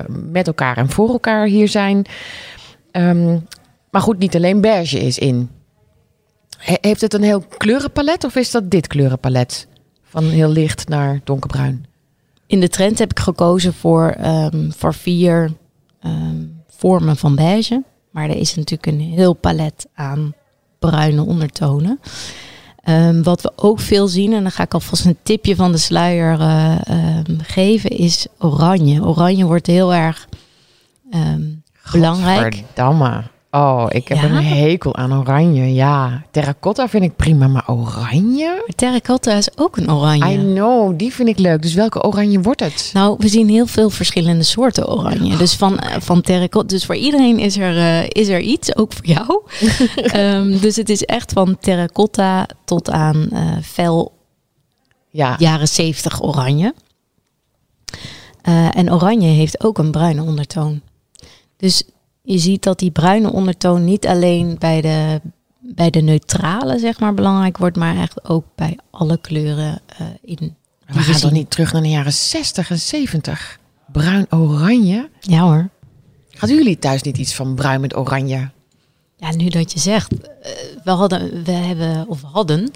met 0.08 0.46
elkaar 0.46 0.76
en 0.76 0.90
voor 0.90 1.08
elkaar 1.08 1.46
hier 1.46 1.68
zijn. 1.68 2.04
Um, 2.92 3.46
maar 3.90 4.02
goed, 4.02 4.18
niet 4.18 4.36
alleen 4.36 4.60
beige 4.60 4.98
is 4.98 5.18
in. 5.18 5.50
He, 6.58 6.76
heeft 6.80 7.00
het 7.00 7.14
een 7.14 7.22
heel 7.22 7.44
kleurenpalet 7.56 8.24
of 8.24 8.36
is 8.36 8.50
dat 8.50 8.70
dit 8.70 8.86
kleurenpalet? 8.86 9.66
Van 10.02 10.24
heel 10.24 10.50
licht 10.50 10.88
naar 10.88 11.20
donkerbruin. 11.24 11.86
In 12.46 12.60
de 12.60 12.68
trend 12.68 12.98
heb 12.98 13.10
ik 13.10 13.18
gekozen 13.18 13.74
voor, 13.74 14.16
um, 14.24 14.72
voor 14.76 14.94
vier 14.94 15.52
um, 16.04 16.62
vormen 16.68 17.16
van 17.16 17.34
beige. 17.34 17.82
Maar 18.10 18.28
er 18.28 18.36
is 18.36 18.54
natuurlijk 18.54 18.86
een 18.86 19.00
heel 19.00 19.32
palet 19.32 19.86
aan 19.94 20.34
bruine 20.78 21.22
ondertonen. 21.22 22.00
Um, 22.88 23.22
wat 23.22 23.42
we 23.42 23.52
ook 23.56 23.80
veel 23.80 24.08
zien, 24.08 24.32
en 24.32 24.42
dan 24.42 24.52
ga 24.52 24.62
ik 24.62 24.74
alvast 24.74 25.04
een 25.04 25.16
tipje 25.22 25.56
van 25.56 25.72
de 25.72 25.78
sluier 25.78 26.40
uh, 26.40 26.76
geven, 27.42 27.90
is 27.90 28.26
oranje. 28.38 29.04
Oranje 29.04 29.44
wordt 29.44 29.66
heel 29.66 29.94
erg 29.94 30.28
belangrijk. 31.92 32.54
Godverdamme. 32.54 33.22
Oh, 33.50 33.86
ik 33.88 34.08
heb 34.08 34.18
ja? 34.18 34.24
een 34.24 34.44
hekel 34.44 34.96
aan 34.96 35.18
oranje. 35.18 35.74
Ja, 35.74 36.24
terracotta 36.30 36.88
vind 36.88 37.04
ik 37.04 37.16
prima, 37.16 37.46
maar 37.46 37.64
oranje? 37.66 38.72
Terracotta 38.74 39.32
is 39.32 39.58
ook 39.58 39.76
een 39.76 39.92
oranje. 39.92 40.32
I 40.32 40.36
know, 40.36 40.98
die 40.98 41.12
vind 41.12 41.28
ik 41.28 41.38
leuk. 41.38 41.62
Dus 41.62 41.74
welke 41.74 42.02
oranje 42.02 42.40
wordt 42.40 42.60
het? 42.60 42.90
Nou, 42.92 43.16
we 43.18 43.28
zien 43.28 43.48
heel 43.48 43.66
veel 43.66 43.90
verschillende 43.90 44.42
soorten 44.42 44.88
oranje. 44.88 45.32
Oh, 45.32 45.38
dus 45.38 45.54
van, 45.54 45.72
uh, 45.72 45.96
van 45.98 46.20
terracotta. 46.20 46.74
Dus 46.74 46.84
voor 46.84 46.96
iedereen 46.96 47.38
is 47.38 47.56
er, 47.56 47.76
uh, 47.76 48.08
is 48.08 48.28
er 48.28 48.40
iets, 48.40 48.76
ook 48.76 48.92
voor 48.92 49.06
jou. 49.06 49.42
um, 50.14 50.58
dus 50.64 50.76
het 50.76 50.88
is 50.88 51.02
echt 51.02 51.32
van 51.32 51.56
terracotta 51.60 52.46
tot 52.64 52.90
aan 52.90 53.28
uh, 53.32 53.56
fel 53.62 54.12
ja. 55.10 55.34
jaren 55.38 55.68
zeventig 55.68 56.22
oranje. 56.22 56.74
Uh, 58.48 58.76
en 58.76 58.92
oranje 58.92 59.28
heeft 59.28 59.64
ook 59.64 59.78
een 59.78 59.90
bruine 59.90 60.22
ondertoon. 60.22 60.80
Dus 61.56 61.82
je 62.26 62.38
ziet 62.38 62.62
dat 62.62 62.78
die 62.78 62.90
bruine 62.90 63.32
ondertoon 63.32 63.84
niet 63.84 64.06
alleen 64.06 64.56
bij 64.58 64.80
de, 64.80 65.20
bij 65.58 65.90
de 65.90 66.00
neutrale 66.00 66.78
zeg 66.78 67.00
maar, 67.00 67.14
belangrijk 67.14 67.58
wordt, 67.58 67.76
maar 67.76 67.96
echt 67.96 68.28
ook 68.28 68.44
bij 68.54 68.78
alle 68.90 69.18
kleuren 69.20 69.80
uh, 70.00 70.06
in. 70.22 70.56
We 70.86 70.98
gaan 70.98 71.20
toch 71.20 71.30
niet 71.30 71.50
terug 71.50 71.72
naar 71.72 71.82
de 71.82 71.88
jaren 71.88 72.12
60 72.12 72.70
en 72.70 72.78
70? 72.78 73.58
Bruin-oranje? 73.92 75.08
Ja 75.20 75.40
hoor. 75.40 75.68
Hadden 76.30 76.56
jullie 76.58 76.78
thuis 76.78 77.02
niet 77.02 77.18
iets 77.18 77.34
van 77.34 77.54
bruin 77.54 77.80
met 77.80 77.96
oranje? 77.96 78.50
Ja, 79.16 79.34
nu 79.34 79.48
dat 79.48 79.72
je 79.72 79.78
zegt, 79.78 80.14
we 80.84 80.90
hadden, 80.90 81.44
we 81.44 81.52
hebben 81.52 82.08
of 82.08 82.22
hadden 82.22 82.70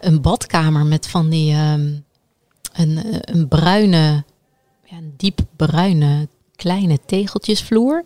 een 0.00 0.20
badkamer 0.20 0.86
met 0.86 1.06
van 1.06 1.28
die 1.28 1.54
um, 1.54 2.04
een, 2.72 3.00
een 3.20 3.48
bruine, 3.48 4.24
ja, 4.84 4.96
een 4.96 5.14
diep 5.16 5.40
bruine 5.56 6.28
kleine 6.56 6.98
tegeltjesvloer. 7.06 8.04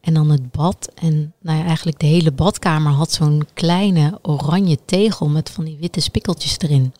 En 0.00 0.14
dan 0.14 0.30
het 0.30 0.50
bad. 0.50 0.90
En 0.94 1.32
nou 1.40 1.58
ja, 1.58 1.64
eigenlijk 1.64 1.98
de 1.98 2.06
hele 2.06 2.32
badkamer 2.32 2.92
had 2.92 3.12
zo'n 3.12 3.46
kleine 3.54 4.18
oranje 4.22 4.78
tegel 4.84 5.28
met 5.28 5.50
van 5.50 5.64
die 5.64 5.76
witte 5.80 6.00
spikkeltjes 6.00 6.58
erin. 6.58 6.92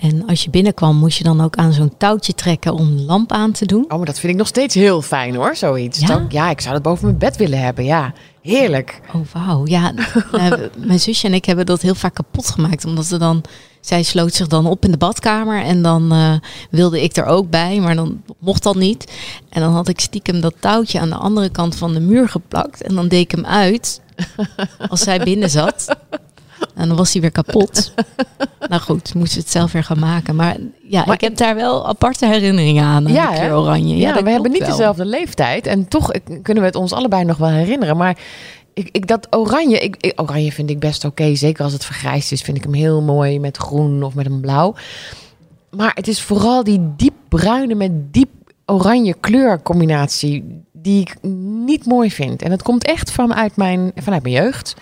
En 0.00 0.26
als 0.26 0.44
je 0.44 0.50
binnenkwam, 0.50 0.96
moest 0.96 1.18
je 1.18 1.24
dan 1.24 1.40
ook 1.40 1.56
aan 1.56 1.72
zo'n 1.72 1.96
touwtje 1.96 2.34
trekken 2.34 2.74
om 2.74 2.96
de 2.96 3.02
lamp 3.02 3.32
aan 3.32 3.52
te 3.52 3.66
doen. 3.66 3.84
Oh, 3.88 3.96
maar 3.96 4.06
dat 4.06 4.18
vind 4.18 4.32
ik 4.32 4.38
nog 4.38 4.46
steeds 4.46 4.74
heel 4.74 5.02
fijn 5.02 5.34
hoor, 5.34 5.56
zoiets. 5.56 5.98
Ja, 5.98 6.06
dat, 6.06 6.32
ja 6.32 6.50
ik 6.50 6.60
zou 6.60 6.74
dat 6.74 6.82
boven 6.82 7.06
mijn 7.06 7.18
bed 7.18 7.36
willen 7.36 7.60
hebben, 7.60 7.84
ja. 7.84 8.12
Heerlijk. 8.42 9.00
Oh, 9.14 9.20
wauw. 9.32 9.66
Ja, 9.66 9.92
nou, 10.32 10.68
mijn 10.76 11.00
zusje 11.00 11.26
en 11.26 11.34
ik 11.34 11.44
hebben 11.44 11.66
dat 11.66 11.82
heel 11.82 11.94
vaak 11.94 12.14
kapot 12.14 12.50
gemaakt. 12.50 12.84
Omdat 12.84 13.06
ze 13.06 13.18
dan, 13.18 13.42
zij 13.80 14.02
sloot 14.02 14.34
zich 14.34 14.46
dan 14.46 14.66
op 14.66 14.84
in 14.84 14.90
de 14.90 14.96
badkamer. 14.96 15.62
En 15.62 15.82
dan 15.82 16.12
eh, 16.12 16.32
wilde 16.70 17.02
ik 17.02 17.16
er 17.16 17.24
ook 17.24 17.50
bij, 17.50 17.80
maar 17.80 17.94
dan 17.94 18.22
mocht 18.38 18.62
dat 18.62 18.76
niet. 18.76 19.12
En 19.48 19.60
dan 19.60 19.72
had 19.72 19.88
ik 19.88 20.00
stiekem 20.00 20.40
dat 20.40 20.54
touwtje 20.60 21.00
aan 21.00 21.08
de 21.08 21.14
andere 21.14 21.48
kant 21.48 21.76
van 21.76 21.92
de 21.92 22.00
muur 22.00 22.28
geplakt. 22.28 22.82
En 22.82 22.94
dan 22.94 23.08
deed 23.08 23.20
ik 23.20 23.30
hem 23.30 23.46
uit 23.46 24.00
als 24.90 25.00
zij 25.00 25.18
binnen 25.18 25.50
zat. 25.50 25.96
En 26.74 26.88
dan 26.88 26.96
was 26.96 27.12
hij 27.12 27.20
weer 27.20 27.30
kapot. 27.30 27.92
nou 28.68 28.82
goed, 28.82 29.14
moesten 29.14 29.36
we 29.38 29.42
het 29.42 29.52
zelf 29.52 29.72
weer 29.72 29.84
gaan 29.84 29.98
maken. 29.98 30.36
Maar 30.36 30.56
ja, 30.88 31.04
Maar 31.06 31.14
ik 31.14 31.20
heb 31.20 31.36
daar 31.36 31.54
wel 31.54 31.88
aparte 31.88 32.26
herinneringen 32.26 32.84
aan. 32.84 33.06
aan 33.06 33.12
Ja, 33.12 33.26
kleur 33.26 33.56
oranje. 33.56 33.96
Ja, 33.96 34.22
we 34.22 34.30
hebben 34.30 34.50
niet 34.50 34.60
wel. 34.60 34.70
dezelfde 34.70 35.04
leeftijd. 35.04 35.66
En 35.66 35.88
toch 35.88 36.10
kunnen 36.42 36.62
we 36.62 36.68
het 36.68 36.74
ons 36.78 36.92
allebei 36.92 37.24
nog 37.24 37.36
wel 37.36 37.48
herinneren. 37.48 37.96
Maar 37.96 38.18
ik, 38.92 39.06
dat 39.06 39.26
oranje, 39.30 39.78
ik, 39.78 40.12
oranje 40.16 40.52
vind 40.52 40.70
ik 40.70 40.78
best 40.78 41.04
oké. 41.04 41.34
Zeker 41.34 41.64
als 41.64 41.72
het 41.72 41.84
vergrijsd 41.84 42.32
is, 42.32 42.42
vind 42.42 42.56
ik 42.56 42.62
hem 42.62 42.74
heel 42.74 43.02
mooi 43.02 43.40
met 43.40 43.56
groen 43.56 44.02
of 44.02 44.14
met 44.14 44.26
een 44.26 44.40
blauw. 44.40 44.74
Maar 45.70 45.92
het 45.94 46.08
is 46.08 46.22
vooral 46.22 46.64
die 46.64 46.80
diep 46.96 47.14
bruine 47.28 47.74
met 47.74 48.12
diep 48.12 48.30
oranje 48.66 49.14
kleurcombinatie 49.20 50.62
die 50.72 51.00
ik 51.00 51.16
niet 51.64 51.86
mooi 51.86 52.10
vind. 52.10 52.42
En 52.42 52.50
dat 52.50 52.62
komt 52.62 52.84
echt 52.84 53.10
vanuit 53.10 53.56
mijn, 53.56 53.92
vanuit 53.94 54.22
mijn 54.22 54.34
jeugd. 54.34 54.74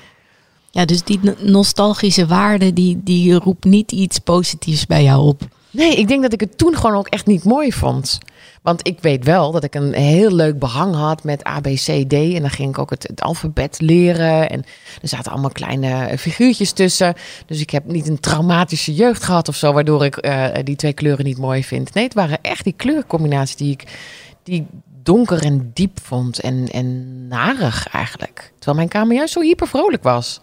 Ja, 0.71 0.85
dus 0.85 1.03
die 1.03 1.19
no- 1.23 1.35
nostalgische 1.39 2.27
waarde, 2.27 2.73
die, 2.73 3.01
die 3.03 3.35
roept 3.35 3.65
niet 3.65 3.93
iets 3.93 4.19
positiefs 4.19 4.87
bij 4.87 5.03
jou 5.03 5.27
op. 5.27 5.49
Nee, 5.71 5.97
ik 5.97 6.09
denk 6.09 6.23
dat 6.23 6.33
ik 6.33 6.41
het 6.41 6.59
toen 6.59 6.77
gewoon 6.77 6.97
ook 6.97 7.09
echt 7.09 7.27
niet 7.27 7.45
mooi 7.45 7.73
vond. 7.73 8.19
Want 8.63 8.87
ik 8.87 9.01
weet 9.01 9.25
wel 9.25 9.53
dat 9.53 9.65
ik 9.65 9.75
een 9.75 9.93
heel 9.93 10.31
leuk 10.31 10.59
behang 10.59 10.95
had 10.95 11.25
met 11.25 11.47
A, 11.47 11.61
B, 11.61 11.65
C, 11.65 11.85
D. 12.09 12.13
En 12.13 12.41
dan 12.41 12.51
ging 12.51 12.69
ik 12.69 12.79
ook 12.79 12.91
het, 12.91 13.23
alfabet 13.23 13.81
leren. 13.81 14.51
En 14.51 14.65
er 15.03 15.09
zaten 15.09 15.33
allemaal 15.33 15.51
kleine 15.51 16.19
figuurtjes 16.19 16.73
tussen. 16.73 17.15
Dus 17.47 17.61
ik 17.61 17.71
heb 17.71 17.85
niet 17.85 18.09
een 18.09 18.21
traumatische 18.21 18.95
jeugd 18.95 19.23
gehad 19.23 19.49
of 19.49 19.57
zo, 19.57 19.73
waardoor 19.73 20.05
ik 20.05 20.17
eh, 20.17 20.47
die 20.65 20.77
twee 20.77 20.93
kleuren 20.93 21.25
niet 21.25 21.39
mooi 21.39 21.65
vind. 21.65 21.95
Nee, 21.95 22.05
het 22.05 22.15
waren 22.15 22.39
echt 22.43 22.65
die 22.65 22.75
kleurcombinaties 22.77 23.57
die 23.57 23.73
ik 23.73 23.85
die 24.43 24.67
donker 25.03 25.43
en 25.43 25.71
diep 25.75 26.01
vond. 26.03 26.41
En, 26.41 26.69
en 26.69 27.27
narig 27.29 27.89
eigenlijk. 27.89 28.53
Terwijl 28.55 28.77
mijn 28.77 28.89
kamer 28.89 29.17
juist 29.17 29.33
zo 29.33 29.41
hyper 29.41 29.69
vrolijk 29.69 30.03
was. 30.03 30.41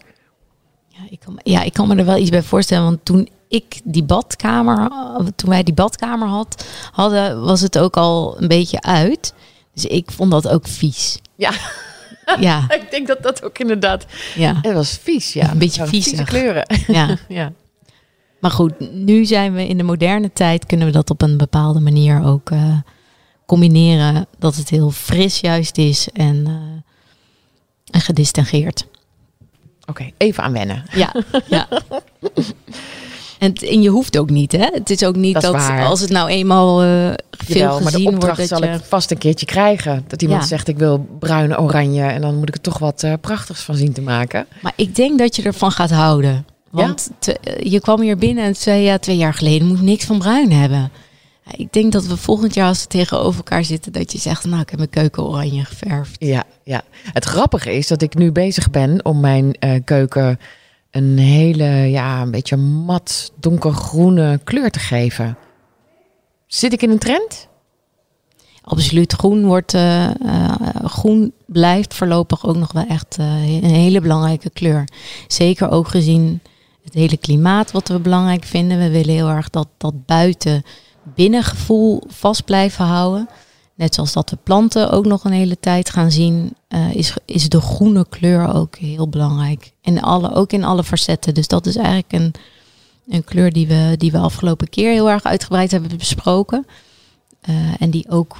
Ja 0.88 1.00
ik, 1.10 1.20
kan, 1.20 1.40
ja, 1.42 1.62
ik 1.62 1.72
kan 1.72 1.88
me 1.88 1.96
er 1.96 2.04
wel 2.04 2.16
iets 2.16 2.30
bij 2.30 2.42
voorstellen. 2.42 2.84
Want 2.84 3.04
toen 3.04 3.28
ik 3.48 3.80
die 3.84 4.04
badkamer, 4.04 4.90
toen 5.36 5.50
wij 5.50 5.62
die 5.62 5.74
badkamer 5.74 6.28
had, 6.28 6.66
hadden, 6.92 7.40
was 7.40 7.60
het 7.60 7.78
ook 7.78 7.96
al 7.96 8.36
een 8.40 8.48
beetje 8.48 8.82
uit. 8.82 9.34
Dus 9.74 9.84
ik 9.84 10.10
vond 10.10 10.30
dat 10.30 10.48
ook 10.48 10.68
vies. 10.68 11.18
Ja, 11.34 11.52
Ja, 12.40 12.70
ik 12.80 12.90
denk 12.90 13.06
dat 13.06 13.22
dat 13.22 13.42
ook 13.42 13.58
inderdaad... 13.58 14.06
ja, 14.34 14.58
Het 14.62 14.74
was 14.74 14.98
vies, 15.02 15.32
ja. 15.32 15.50
Een 15.50 15.58
beetje 15.58 15.86
vieze 15.86 16.08
viezig. 16.08 16.26
kleuren. 16.28 16.66
ja. 16.86 17.16
ja. 17.28 17.52
Maar 18.40 18.50
goed, 18.50 18.92
nu 18.92 19.24
zijn 19.24 19.54
we 19.54 19.66
in 19.66 19.76
de 19.76 19.82
moderne 19.82 20.32
tijd, 20.32 20.66
kunnen 20.66 20.86
we 20.86 20.92
dat 20.92 21.10
op 21.10 21.22
een 21.22 21.36
bepaalde 21.36 21.80
manier 21.80 22.22
ook 22.24 22.50
eh, 22.50 22.78
combineren. 23.46 24.26
Dat 24.38 24.56
het 24.56 24.70
heel 24.70 24.90
fris 24.90 25.40
juist 25.40 25.78
is 25.78 26.08
en, 26.12 26.46
eh, 26.46 27.92
en 27.94 28.00
gedistingeerd. 28.00 28.86
Oké, 29.86 30.10
even 30.16 30.42
aan 30.42 30.52
wennen. 30.52 30.84
Ja, 30.92 31.14
ja. 31.48 31.68
En, 33.54 33.82
je 33.82 33.88
hoeft 33.88 34.18
ook 34.18 34.30
niet, 34.30 34.52
hè? 34.52 34.66
Het 34.72 34.90
is 34.90 35.04
ook 35.04 35.16
niet 35.16 35.40
Dat 35.40 35.54
als 35.84 36.00
het 36.00 36.10
nou 36.10 36.28
eenmaal 36.28 36.82
eh, 36.82 36.88
veel 37.30 37.56
Jawel, 37.56 37.72
maar 37.80 37.82
de 37.82 37.90
gezien 37.90 38.02
wordt. 38.02 38.14
opdracht 38.24 38.38
Dat 38.48 38.58
zal 38.58 38.68
je, 38.68 38.74
ik 38.74 38.84
vast 38.84 39.10
een 39.10 39.18
keertje 39.18 39.46
krijgen. 39.46 40.04
Dat 40.06 40.22
iemand 40.22 40.40
Ja. 40.40 40.46
zegt 40.46 40.68
ik 40.68 40.78
wil 40.78 41.06
bruin 41.18 41.58
oranje 41.58 42.02
en 42.02 42.20
dan 42.20 42.34
moet 42.34 42.48
ik 42.48 42.54
er 42.54 42.60
toch 42.60 42.78
wat 42.78 43.02
eh, 43.02 43.12
prachtigs 43.20 43.60
van 43.62 43.74
zien 43.74 43.92
te 43.92 44.00
maken. 44.00 44.46
Maar 44.60 44.72
ik 44.76 44.94
denk 44.94 45.18
dat 45.18 45.36
je 45.36 45.42
ervan 45.42 45.70
gaat 45.70 45.90
houden. 45.90 46.46
Want 46.70 47.10
te- 47.18 47.38
eh, 47.38 47.72
je 47.72 47.80
kwam 47.80 48.00
hier 48.00 48.16
binnen 48.16 48.44
en 48.44 48.56
zei 48.56 48.82
ja, 48.82 48.98
twee 48.98 49.16
jaar 49.16 49.34
geleden 49.34 49.66
moet 49.66 49.76
ik 49.76 49.82
niks 49.82 50.04
van 50.04 50.18
bruin 50.18 50.52
hebben. 50.52 50.90
Ik 51.56 51.72
denk 51.72 51.92
dat 51.92 52.06
we 52.06 52.16
volgend 52.16 52.54
jaar 52.54 52.68
als 52.68 52.80
we 52.82 52.86
tegenover 52.88 53.36
elkaar 53.36 53.64
zitten, 53.64 53.92
dat 53.92 54.12
je 54.12 54.18
zegt, 54.18 54.44
nou 54.44 54.60
ik 54.60 54.68
heb 54.68 54.78
mijn 54.78 54.90
keuken 54.90 55.22
oranje 55.22 55.64
geverfd. 55.64 56.16
Ja, 56.18 56.44
ja. 56.64 56.82
Het 57.12 57.24
grappige 57.24 57.72
is 57.76 57.86
dat 57.86 58.02
ik 58.02 58.14
nu 58.14 58.32
bezig 58.32 58.70
ben 58.70 59.04
om 59.04 59.20
mijn 59.20 59.56
keuken 59.84 60.38
een 60.90 61.18
hele, 61.18 61.64
ja, 61.90 62.22
een 62.22 62.30
beetje 62.30 62.56
mat 62.56 63.32
donkergroene 63.40 64.40
kleur 64.44 64.70
te 64.70 64.78
geven. 64.78 65.36
Zit 66.46 66.72
ik 66.72 66.82
in 66.82 66.90
een 66.90 66.98
trend? 66.98 67.48
Absoluut. 68.68 69.12
Groen, 69.12 69.44
wordt, 69.44 69.74
eh, 69.74 70.04
eh, 70.04 70.54
groen 70.84 71.32
blijft 71.46 71.94
voorlopig 71.94 72.46
ook 72.46 72.56
nog 72.56 72.72
wel 72.72 72.86
echt 72.88 73.16
eh, 73.18 73.62
een 73.62 73.70
hele 73.70 74.00
belangrijke 74.00 74.50
kleur. 74.50 74.88
Zeker 75.26 75.70
ook 75.70 75.88
gezien 75.88 76.40
het 76.84 76.94
hele 76.94 77.16
klimaat 77.16 77.72
wat 77.72 77.88
we 77.88 77.98
belangrijk 77.98 78.44
vinden. 78.44 78.78
We 78.78 78.90
willen 78.90 79.14
heel 79.14 79.28
erg 79.28 79.50
dat 79.50 79.68
dat 79.76 80.06
buiten 80.06 80.62
binnengevoel 81.02 82.02
vast 82.06 82.44
blijven 82.44 82.84
houden. 82.84 83.28
Net 83.76 83.94
zoals 83.94 84.12
dat 84.12 84.30
we 84.30 84.38
planten 84.42 84.90
ook 84.90 85.06
nog 85.06 85.24
een 85.24 85.32
hele 85.32 85.60
tijd 85.60 85.90
gaan 85.90 86.10
zien, 86.10 86.54
eh, 86.68 86.94
is, 86.94 87.14
is 87.24 87.48
de 87.48 87.60
groene 87.60 88.06
kleur 88.08 88.54
ook 88.54 88.76
heel 88.76 89.08
belangrijk. 89.08 89.72
In 89.80 90.02
alle, 90.02 90.34
ook 90.34 90.52
in 90.52 90.64
alle 90.64 90.84
facetten. 90.84 91.34
Dus 91.34 91.48
dat 91.48 91.66
is 91.66 91.76
eigenlijk 91.76 92.12
een, 92.12 92.34
een 93.08 93.24
kleur 93.24 93.52
die 93.52 93.66
we, 93.66 93.94
die 93.96 94.12
we 94.12 94.18
afgelopen 94.18 94.68
keer 94.68 94.90
heel 94.90 95.10
erg 95.10 95.22
uitgebreid 95.22 95.70
hebben 95.70 95.98
besproken. 95.98 96.66
Eh, 97.40 97.54
en 97.78 97.90
die 97.90 98.10
ook, 98.10 98.36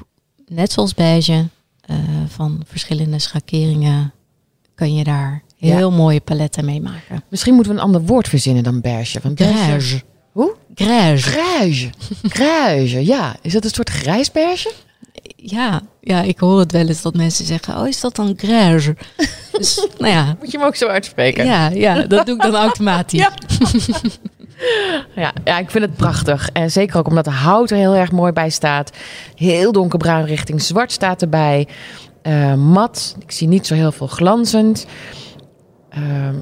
net 0.47 0.73
zoals 0.73 0.95
beige, 0.95 1.49
eh, 1.81 1.97
van 2.29 2.63
verschillende 2.67 3.19
schakeringen, 3.19 4.13
kan 4.75 4.95
je 4.95 5.05
daar 5.05 5.43
heel 5.59 5.91
mooie 5.91 6.21
paletten 6.21 6.65
mee 6.65 6.81
maken. 6.81 7.25
Misschien 7.29 7.55
moeten 7.55 7.73
we 7.73 7.79
een 7.79 7.85
ander 7.85 8.03
woord 8.03 8.29
verzinnen 8.29 8.63
dan 8.63 8.81
beige. 8.81 9.21
Want 9.23 9.35
beige-. 9.35 10.03
Hoe? 10.33 10.55
Grijze. 10.75 11.29
Grijze. 11.29 11.91
Grijze, 12.23 13.07
ja. 13.07 13.37
Is 13.43 13.53
dat 13.53 13.65
een 13.65 13.71
soort 13.71 13.91
grijsbeige? 13.91 14.73
Ja, 15.37 15.81
ja, 16.01 16.23
ik 16.23 16.39
hoor 16.39 16.59
het 16.59 16.73
wel 16.73 16.87
eens 16.87 17.03
dat 17.03 17.15
mensen 17.15 17.45
zeggen, 17.45 17.79
oh, 17.79 17.89
is 17.89 18.01
dat 18.01 18.17
dan 18.17 18.35
grijze? 18.37 18.97
dus, 19.53 19.89
nou 19.99 20.13
ja, 20.13 20.37
Moet 20.39 20.51
je 20.51 20.59
hem 20.59 20.67
ook 20.67 20.77
zo 20.77 20.87
uitspreken? 20.87 21.45
ja, 21.45 21.69
ja, 21.69 22.03
dat 22.03 22.27
doe 22.27 22.35
ik 22.35 22.43
dan 22.43 22.55
automatisch. 22.55 23.21
Ja. 23.29 23.33
Ja, 25.15 25.33
ja, 25.45 25.59
ik 25.59 25.71
vind 25.71 25.85
het 25.85 25.97
prachtig. 25.97 26.51
En 26.53 26.71
zeker 26.71 26.99
ook 26.99 27.09
omdat 27.09 27.25
de 27.25 27.31
hout 27.31 27.71
er 27.71 27.77
heel 27.77 27.95
erg 27.95 28.13
mooi 28.13 28.33
bij 28.33 28.51
staat. 28.51 28.91
Heel 29.35 29.73
donkerbruin 29.73 30.25
richting 30.25 30.63
zwart 30.63 30.93
staat 30.93 31.23
erbij. 31.23 31.69
Eh, 32.23 32.55
mat. 32.55 33.17
Ik 33.19 33.33
zie 33.33 33.49
niet 33.49 33.67
zo 33.67 33.75
heel 33.75 33.93
veel 33.93 34.07
glanzend. 34.07 34.87
Ehm 35.89 36.35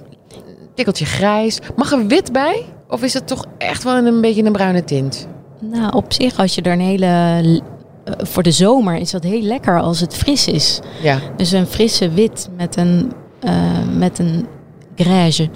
tikkeltje 0.75 1.05
grijs. 1.05 1.59
Mag 1.77 1.93
er 1.93 2.07
wit 2.07 2.33
bij? 2.33 2.65
Of 2.89 3.03
is 3.03 3.15
het 3.15 3.27
toch 3.27 3.47
echt 3.59 3.83
wel 3.83 3.95
een 3.97 4.21
beetje 4.21 4.45
een 4.45 4.53
bruine 4.53 4.85
tint? 4.85 5.29
Nou, 5.61 5.93
op 5.93 6.13
zich, 6.13 6.39
als 6.39 6.55
je 6.55 6.63
er 6.63 6.73
een 6.73 6.81
hele... 6.81 7.63
eh, 8.05 8.13
voor 8.27 8.43
de 8.43 8.51
zomer 8.53 8.97
is 8.97 9.11
dat 9.11 9.23
heel 9.23 9.43
lekker 9.43 9.81
als 9.81 10.01
het 10.01 10.15
fris 10.15 10.47
is. 10.49 10.81
Ja. 11.03 11.19
Dus 11.37 11.51
een 11.53 11.67
frisse 11.67 12.11
wit 12.11 12.49
met 12.57 12.77
een, 12.77 13.13
eh, 13.41 13.89
met 13.97 14.19
een 14.19 14.47
grijze 14.97 15.51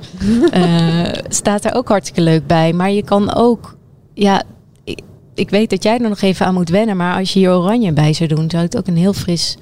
eh, 0.51 1.05
staat 1.29 1.65
er 1.65 1.75
ook 1.75 1.89
hartstikke 1.89 2.21
leuk 2.23 2.47
bij. 2.47 2.73
Maar 2.73 2.91
je 2.91 3.03
kan 3.03 3.35
ook, 3.35 3.77
ja, 4.15 4.43
ik, 4.85 5.01
ik 5.35 5.51
weet 5.51 5.71
dat 5.71 5.83
jij 5.83 5.99
er 5.99 6.09
nog 6.09 6.21
even 6.21 6.47
aan 6.47 6.55
moet 6.55 6.69
wennen. 6.69 6.97
Maar 6.97 7.19
als 7.19 7.33
je 7.33 7.39
hier 7.39 7.51
oranje 7.51 7.93
bij 7.93 8.13
zou 8.13 8.29
doen, 8.29 8.51
zou 8.51 8.63
het 8.63 8.77
ook 8.77 8.87
een 8.87 8.97
heel 8.97 9.13
fris 9.13 9.57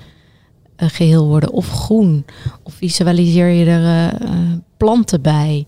eh, 0.76 0.88
geheel 0.88 1.26
worden. 1.26 1.52
Of 1.52 1.68
groen. 1.70 2.24
Of 2.62 2.74
visualiseer 2.74 3.48
je 3.48 3.64
er 3.64 4.12
planten 4.76 5.22
bij. 5.22 5.66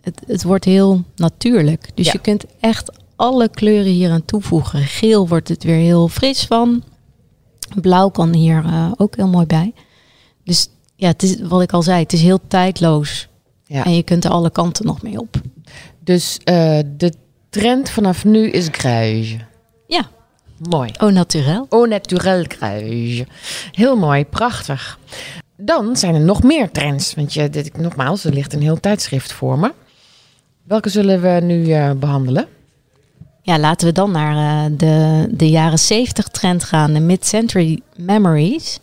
Het, 0.00 0.22
het 0.26 0.42
wordt 0.42 0.64
heel 0.64 1.04
natuurlijk. 1.16 1.90
Dus 1.94 2.06
Ja. 2.06 2.12
je 2.12 2.18
kunt 2.18 2.44
echt 2.60 2.90
alle 3.16 3.48
kleuren 3.48 3.92
hier 3.92 4.10
aan 4.10 4.24
toevoegen. 4.24 4.82
Geel 4.82 5.28
wordt 5.28 5.48
het 5.48 5.64
weer 5.64 5.76
heel 5.76 6.08
fris 6.08 6.44
van. 6.44 6.82
Blauw 7.80 8.08
kan 8.08 8.34
hier 8.34 8.64
eh, 8.64 8.92
ook 8.96 9.16
heel 9.16 9.28
mooi 9.28 9.46
bij. 9.46 9.72
Dus 10.44 10.68
ja, 10.96 11.08
het 11.08 11.22
is 11.22 11.40
wat 11.40 11.62
ik 11.62 11.72
al 11.72 11.82
zei, 11.82 12.02
het 12.02 12.12
is 12.12 12.22
heel 12.22 12.40
tijdloos. 12.48 13.28
Ja. 13.66 13.84
En 13.84 13.94
je 13.94 14.02
kunt 14.02 14.24
er 14.24 14.30
alle 14.30 14.50
kanten 14.50 14.86
nog 14.86 15.02
mee 15.02 15.18
op. 15.18 15.40
Dus 16.04 16.38
eh, 16.44 16.78
de 16.96 17.12
trend 17.50 17.90
vanaf 17.90 18.24
nu 18.24 18.50
is 18.50 18.68
grijs. 18.70 19.36
Ja, 19.86 20.08
Mooi. 20.68 20.90
au 20.96 21.12
naturel. 21.12 21.66
Au 21.68 21.88
naturel 21.88 22.44
grijs. 22.48 23.22
Heel 23.72 23.96
mooi, 23.96 24.24
prachtig. 24.24 24.98
Dan 25.56 25.96
zijn 25.96 26.14
er 26.14 26.20
nog 26.20 26.42
meer 26.42 26.70
trends. 26.70 27.14
Want 27.14 27.32
je, 27.32 27.50
dit, 27.50 27.76
nogmaals, 27.76 28.24
er 28.24 28.32
ligt 28.32 28.52
een 28.52 28.62
heel 28.62 28.80
tijdschrift 28.80 29.32
voor 29.32 29.58
me. 29.58 29.72
Welke 30.62 30.88
zullen 30.88 31.20
we 31.20 31.40
nu 31.42 31.72
eh, 31.72 31.90
behandelen? 31.90 32.48
Ja, 33.46 33.58
laten 33.58 33.86
we 33.86 33.92
dan 33.92 34.10
naar 34.10 34.64
eh, 34.64 34.72
de, 34.76 35.26
de 35.30 35.48
jaren 35.50 35.78
70 35.78 36.28
trend 36.28 36.64
gaan, 36.64 36.92
de 36.92 37.00
mid-century 37.00 37.80
memories. 37.96 38.78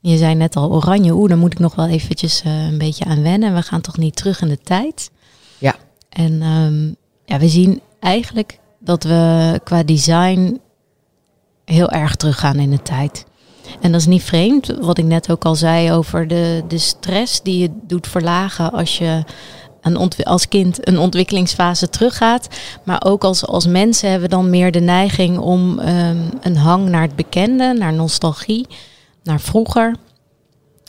Je 0.00 0.16
zei 0.16 0.34
net 0.34 0.56
al 0.56 0.72
oranje, 0.72 1.12
oeh, 1.12 1.28
daar 1.28 1.38
moet 1.38 1.52
ik 1.52 1.58
nog 1.58 1.74
wel 1.74 1.86
eventjes 1.86 2.42
eh, 2.42 2.66
een 2.66 2.78
beetje 2.78 3.04
aan 3.04 3.22
wennen. 3.22 3.54
We 3.54 3.62
gaan 3.62 3.80
toch 3.80 3.96
niet 3.96 4.16
terug 4.16 4.40
in 4.40 4.48
de 4.48 4.58
tijd. 4.58 5.10
Ja. 5.58 5.74
En 6.08 6.42
ehm, 6.42 6.86
ja, 7.24 7.38
we 7.38 7.48
zien 7.48 7.80
eigenlijk 8.00 8.58
dat 8.80 9.04
we 9.04 9.60
qua 9.64 9.82
design 9.82 10.60
heel 11.64 11.90
erg 11.90 12.16
teruggaan 12.16 12.58
in 12.58 12.70
de 12.70 12.82
tijd. 12.82 13.24
En 13.80 13.92
dat 13.92 14.00
is 14.00 14.06
niet 14.06 14.22
vreemd, 14.22 14.66
wat 14.80 14.98
ik 14.98 15.04
net 15.04 15.30
ook 15.30 15.44
al 15.44 15.54
zei 15.54 15.92
over 15.92 16.28
de, 16.28 16.62
de 16.68 16.78
stress 16.78 17.42
die 17.42 17.58
je 17.58 17.70
doet 17.82 18.06
verlagen 18.06 18.72
als 18.72 18.98
je 18.98 19.24
een 19.86 20.24
als 20.24 20.48
kind 20.48 20.88
een 20.88 20.98
ontwikkelingsfase 20.98 21.88
teruggaat. 21.88 22.48
Maar 22.84 23.02
ook 23.04 23.24
als, 23.24 23.46
als 23.46 23.66
mensen 23.66 24.10
hebben 24.10 24.28
we 24.28 24.34
dan 24.34 24.50
meer 24.50 24.72
de 24.72 24.80
neiging 24.80 25.38
om 25.38 25.78
ehm, 25.78 26.18
een 26.40 26.56
hang 26.56 26.88
naar 26.88 27.02
het 27.02 27.16
bekende, 27.16 27.74
naar 27.78 27.92
nostalgie, 27.92 28.66
naar 29.22 29.40
vroeger. 29.40 29.96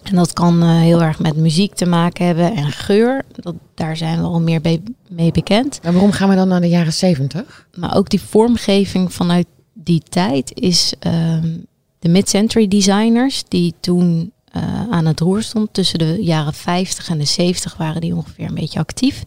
En 0.04 0.16
dat 0.16 0.34
kan 0.34 0.62
eh, 0.62 0.70
heel 0.70 1.02
erg 1.02 1.20
met 1.20 1.36
muziek 1.36 1.76
te 1.76 1.86
maken 1.86 2.26
hebben 2.26 2.56
en 2.56 2.72
geur. 2.72 3.24
Dat, 3.32 3.56
daar 3.74 3.98
zijn 3.98 4.20
we 4.20 4.26
al 4.26 4.40
meer 4.40 4.62
mee 5.08 5.32
bekend. 5.32 5.80
En 5.82 5.94
waarom 5.94 6.12
gaan 6.12 6.30
we 6.30 6.36
dan 6.36 6.48
naar 6.48 6.62
de 6.62 6.70
jaren 6.70 6.94
zeventig? 6.94 7.68
Maar 7.76 7.96
ook 7.96 8.10
die 8.10 8.22
vormgeving 8.22 9.14
vanuit 9.14 9.48
die 9.74 10.02
tijd 10.10 10.52
is 10.54 10.94
ehm, 11.00 11.58
de 12.00 12.10
mid-century 12.10 12.68
designers 12.68 13.44
die 13.48 13.74
toen 13.80 14.32
uh, 14.56 14.90
aan 14.90 15.06
het 15.06 15.20
roer 15.20 15.42
stond. 15.42 15.74
Tussen 15.74 16.00
de 16.00 16.18
jaren 16.22 16.54
50 16.54 17.10
en 17.10 17.18
de 17.18 17.26
70 17.26 17.78
waren 17.78 18.02
die 18.02 18.16
ongeveer 18.16 18.48
een 18.48 18.54
beetje 18.56 18.80
actief. 18.80 19.24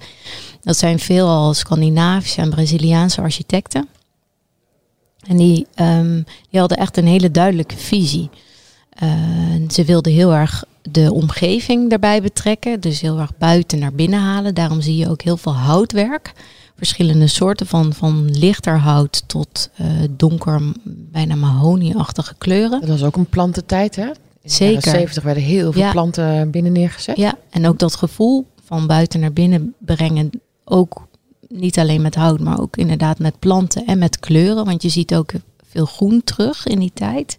Dat 0.63 0.77
zijn 0.77 0.99
veelal 0.99 1.55
Scandinavische 1.55 2.41
en 2.41 2.51
Braziliaanse 2.51 3.21
architecten. 3.21 3.89
En 5.27 5.37
die, 5.37 5.67
um, 5.77 6.25
die 6.51 6.61
hadden 6.61 6.79
echt 6.79 6.97
een 6.97 7.07
hele 7.07 7.31
duidelijke 7.31 7.77
visie. 7.77 8.31
Uh, 9.03 9.11
ze 9.69 9.85
wilden 9.85 10.13
heel 10.13 10.33
erg 10.33 10.65
de 10.83 11.13
omgeving 11.13 11.91
daarbij 11.91 12.23
betrekken. 12.23 12.81
Dus 12.81 13.01
heel 13.01 13.19
erg 13.19 13.37
buiten 13.39 13.79
naar 13.79 13.93
binnen 13.93 14.21
halen. 14.21 14.55
Daarom 14.55 14.81
zie 14.81 14.97
je 14.97 15.09
ook 15.09 15.23
heel 15.23 15.37
veel 15.37 15.55
houtwerk. 15.55 16.33
Verschillende 16.77 17.27
soorten 17.27 17.67
van, 17.67 17.93
van 17.93 18.31
lichter 18.31 18.79
hout 18.79 19.23
tot 19.27 19.71
uh, 19.81 19.87
donker, 20.11 20.61
bijna 20.85 21.35
mahonieachtige 21.35 22.35
kleuren. 22.39 22.81
Dat 22.81 22.89
was 22.89 23.03
ook 23.03 23.17
een 23.17 23.29
plantentijd, 23.29 23.97
hè? 23.97 24.11
In 24.43 24.51
Zeker. 24.51 24.81
de 24.81 24.87
jaren 24.87 25.01
70 25.01 25.23
werden 25.23 25.43
heel 25.43 25.73
veel 25.73 25.91
planten 25.91 26.51
binnen 26.51 26.73
neergezet. 26.73 27.17
Ja, 27.17 27.39
en 27.51 27.67
ook 27.67 27.79
dat 27.79 27.95
gevoel 27.95 28.47
van 28.65 28.87
buiten 28.87 29.21
naar 29.21 29.33
binnen 29.33 29.75
brengen. 29.79 30.31
Ook 30.65 31.09
niet 31.49 31.79
alleen 31.79 32.03
met 32.03 32.15
hout, 32.15 32.41
maar 32.41 32.61
ook 32.61 32.77
inderdaad 32.77 33.19
met 33.19 33.39
planten 33.39 33.87
en 33.87 33.99
met 33.99 34.19
kleuren. 34.19 34.65
Want 34.65 34.83
je 34.83 34.89
ziet 34.89 35.15
ook 35.15 35.33
veel 35.71 35.87
groen 35.87 36.25
terug 36.25 36.67
in 36.67 36.79
die 36.79 36.93
tijd. 36.95 37.39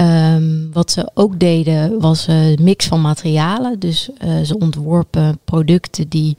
Um, 0.00 0.72
wat 0.72 0.90
ze 0.90 1.10
ook 1.14 1.38
deden 1.38 2.00
was 2.00 2.26
een 2.26 2.58
mix 2.62 2.86
van 2.86 3.00
materialen. 3.00 3.78
Dus 3.78 4.10
uh, 4.24 4.40
ze 4.40 4.58
ontworpen 4.58 5.38
producten 5.44 6.08
die 6.08 6.36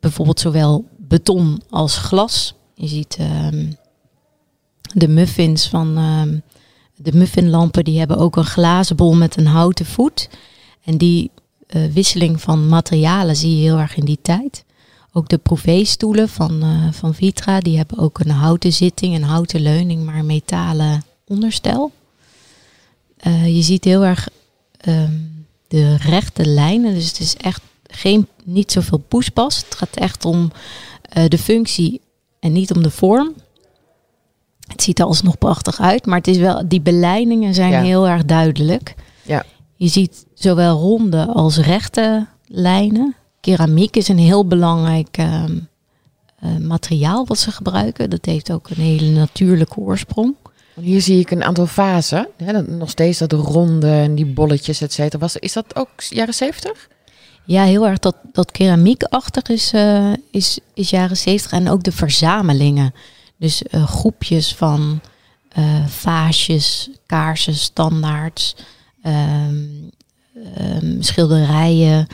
bijvoorbeeld 0.00 0.40
zowel 0.40 0.84
beton 0.96 1.62
als 1.70 1.96
glas. 1.96 2.54
Je 2.74 2.86
ziet 2.86 3.18
um, 3.52 3.76
de 4.94 5.08
muffins 5.08 5.68
van 5.68 5.98
um, 5.98 6.42
de 7.02 7.12
muffinlampen, 7.12 7.84
die 7.84 7.98
hebben 7.98 8.16
ook 8.16 8.36
een 8.36 8.44
glazen 8.44 8.96
bol 8.96 9.14
met 9.14 9.36
een 9.36 9.46
houten 9.46 9.86
voet. 9.86 10.28
En 10.84 10.98
die 10.98 11.30
uh, 11.76 11.92
wisseling 11.92 12.40
van 12.40 12.68
materialen 12.68 13.36
zie 13.36 13.56
je 13.56 13.62
heel 13.62 13.78
erg 13.78 13.96
in 13.96 14.04
die 14.04 14.18
tijd. 14.22 14.64
Ook 15.12 15.28
de 15.28 15.38
Prouvé-stoelen 15.38 16.28
van, 16.28 16.64
uh, 16.64 16.92
van 16.92 17.14
Vitra, 17.14 17.60
die 17.60 17.76
hebben 17.76 17.98
ook 17.98 18.18
een 18.18 18.30
houten 18.30 18.72
zitting, 18.72 19.14
een 19.14 19.22
houten 19.22 19.60
leuning, 19.60 20.04
maar 20.04 20.24
metalen 20.24 21.04
onderstel. 21.26 21.92
Uh, 23.26 23.56
je 23.56 23.62
ziet 23.62 23.84
heel 23.84 24.04
erg 24.04 24.28
um, 24.88 25.46
de 25.68 25.96
rechte 25.96 26.46
lijnen. 26.46 26.94
Dus 26.94 27.08
het 27.08 27.20
is 27.20 27.36
echt 27.36 27.62
geen, 27.86 28.26
niet 28.44 28.72
zoveel 28.72 28.98
poespas. 28.98 29.56
Het 29.56 29.74
gaat 29.74 29.96
echt 29.96 30.24
om 30.24 30.52
de 31.28 31.38
functie 31.38 32.00
en 32.40 32.52
niet 32.52 32.72
om 32.74 32.82
de 32.82 32.90
vorm. 32.90 33.34
Het 34.80 34.88
ziet 34.88 34.98
er 34.98 35.06
alsnog 35.06 35.38
prachtig 35.38 35.80
uit, 35.80 36.06
maar 36.06 36.18
het 36.18 36.26
is 36.26 36.36
wel, 36.36 36.68
die 36.68 36.80
beleidingen 36.80 37.54
zijn 37.54 37.70
ja. 37.70 37.82
heel 37.82 38.08
erg 38.08 38.24
duidelijk. 38.24 38.94
Ja. 39.22 39.44
Je 39.76 39.88
ziet 39.88 40.26
zowel 40.34 40.78
ronde 40.78 41.26
als 41.26 41.58
rechte 41.58 42.26
lijnen. 42.46 43.14
Keramiek 43.40 43.96
is 43.96 44.08
een 44.08 44.18
heel 44.18 44.46
belangrijk 44.46 45.18
uh, 45.18 45.44
uh, 46.44 46.56
materiaal 46.56 47.26
wat 47.26 47.38
ze 47.38 47.50
gebruiken. 47.50 48.10
Dat 48.10 48.24
heeft 48.24 48.52
ook 48.52 48.70
een 48.70 48.82
hele 48.82 49.10
natuurlijke 49.10 49.80
oorsprong. 49.80 50.34
Hier 50.80 51.00
zie 51.00 51.18
ik 51.20 51.30
een 51.30 51.44
aantal 51.44 51.66
fasen. 51.66 52.28
Hè, 52.36 52.62
nog 52.62 52.90
steeds 52.90 53.18
dat 53.18 53.32
ronde 53.32 53.90
en 53.90 54.14
die 54.14 54.26
bolletjes, 54.26 54.80
et 54.80 54.92
cetera. 54.92 55.18
Was, 55.18 55.36
is 55.36 55.52
dat 55.52 55.76
ook 55.76 55.88
jaren 56.08 56.34
zeventig? 56.34 56.88
Ja, 57.44 57.64
heel 57.64 57.86
erg 57.86 57.98
dat, 57.98 58.16
dat 58.32 58.50
keramiekachtig 58.50 59.48
is, 59.48 59.72
uh, 59.74 60.12
is, 60.30 60.58
is 60.74 60.90
jaren 60.90 61.16
zeventig. 61.16 61.58
En 61.58 61.70
ook 61.70 61.82
de 61.82 61.92
verzamelingen. 61.92 62.94
Dus 63.40 63.62
uh, 63.70 63.86
groepjes 63.86 64.54
van 64.54 65.00
uh, 65.58 65.86
vaasjes, 65.86 66.90
kaarsen, 67.06 67.54
standaards, 67.54 68.56
um, 69.04 69.90
um, 70.58 71.02
schilderijen, 71.02 72.06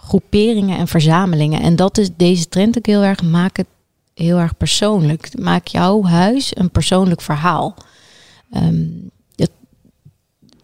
groeperingen 0.00 0.78
en 0.78 0.88
verzamelingen. 0.88 1.62
En 1.62 1.76
dat 1.76 1.98
is 1.98 2.08
deze 2.16 2.48
trend 2.48 2.78
ook 2.78 2.86
heel 2.86 3.02
erg. 3.02 3.22
Maak 3.22 3.56
het 3.56 3.66
heel 4.14 4.38
erg 4.38 4.56
persoonlijk. 4.56 5.38
Maak 5.38 5.66
jouw 5.66 6.02
huis 6.02 6.56
een 6.56 6.70
persoonlijk 6.70 7.20
verhaal. 7.20 7.74
Um, 8.54 9.10
het, 9.36 9.50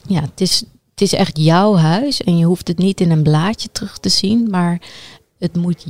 ja, 0.06 0.20
het 0.20 0.40
is, 0.40 0.58
het 0.90 1.00
is 1.00 1.12
echt 1.12 1.38
jouw 1.38 1.76
huis 1.76 2.22
en 2.22 2.38
je 2.38 2.44
hoeft 2.44 2.68
het 2.68 2.78
niet 2.78 3.00
in 3.00 3.10
een 3.10 3.22
blaadje 3.22 3.68
terug 3.72 3.98
te 3.98 4.08
zien, 4.08 4.50
maar 4.50 4.80
het 5.38 5.56
moet 5.56 5.86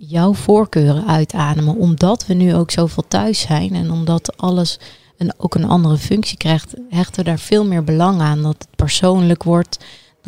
jouw 0.00 0.34
voorkeuren 0.34 1.06
uitademen, 1.06 1.76
omdat 1.76 2.26
we 2.26 2.34
nu 2.34 2.54
ook 2.54 2.70
zoveel 2.70 3.04
thuis 3.08 3.40
zijn 3.40 3.74
en 3.74 3.90
omdat 3.90 4.36
alles 4.36 4.78
een, 5.16 5.32
ook 5.36 5.54
een 5.54 5.68
andere 5.68 5.96
functie 5.96 6.36
krijgt, 6.36 6.74
hechten 6.88 7.24
we 7.24 7.30
daar 7.30 7.38
veel 7.38 7.64
meer 7.64 7.84
belang 7.84 8.20
aan 8.20 8.42
dat 8.42 8.54
het 8.58 8.76
persoonlijk 8.76 9.42
wordt 9.42 9.78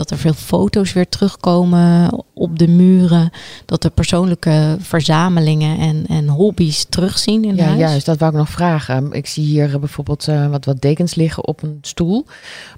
dat 0.00 0.11
er 0.11 0.18
veel 0.18 0.33
foto's 0.33 0.92
weer 0.92 1.09
terugkomen 1.09 2.11
op 2.35 2.59
de 2.59 2.68
muren. 2.68 3.30
Dat 3.64 3.85
er 3.85 3.90
persoonlijke 3.90 4.76
verzamelingen 4.80 5.78
en, 5.78 6.06
en 6.06 6.28
hobby's 6.28 6.87
terugzien 6.88 7.44
in 7.44 7.56
ja, 7.56 7.64
huis. 7.64 7.78
Juist, 7.78 8.06
dat 8.06 8.18
wou 8.18 8.33
ik 8.33 8.38
nog 8.38 8.48
vragen. 8.48 9.12
Ik 9.12 9.26
zie 9.26 9.44
hier 9.44 9.78
bijvoorbeeld 9.78 10.28
uh, 10.28 10.46
wat, 10.50 10.64
wat 10.64 10.80
dekens 10.80 11.14
liggen 11.14 11.46
op 11.46 11.62
een 11.62 11.78
stoel. 11.83 12.26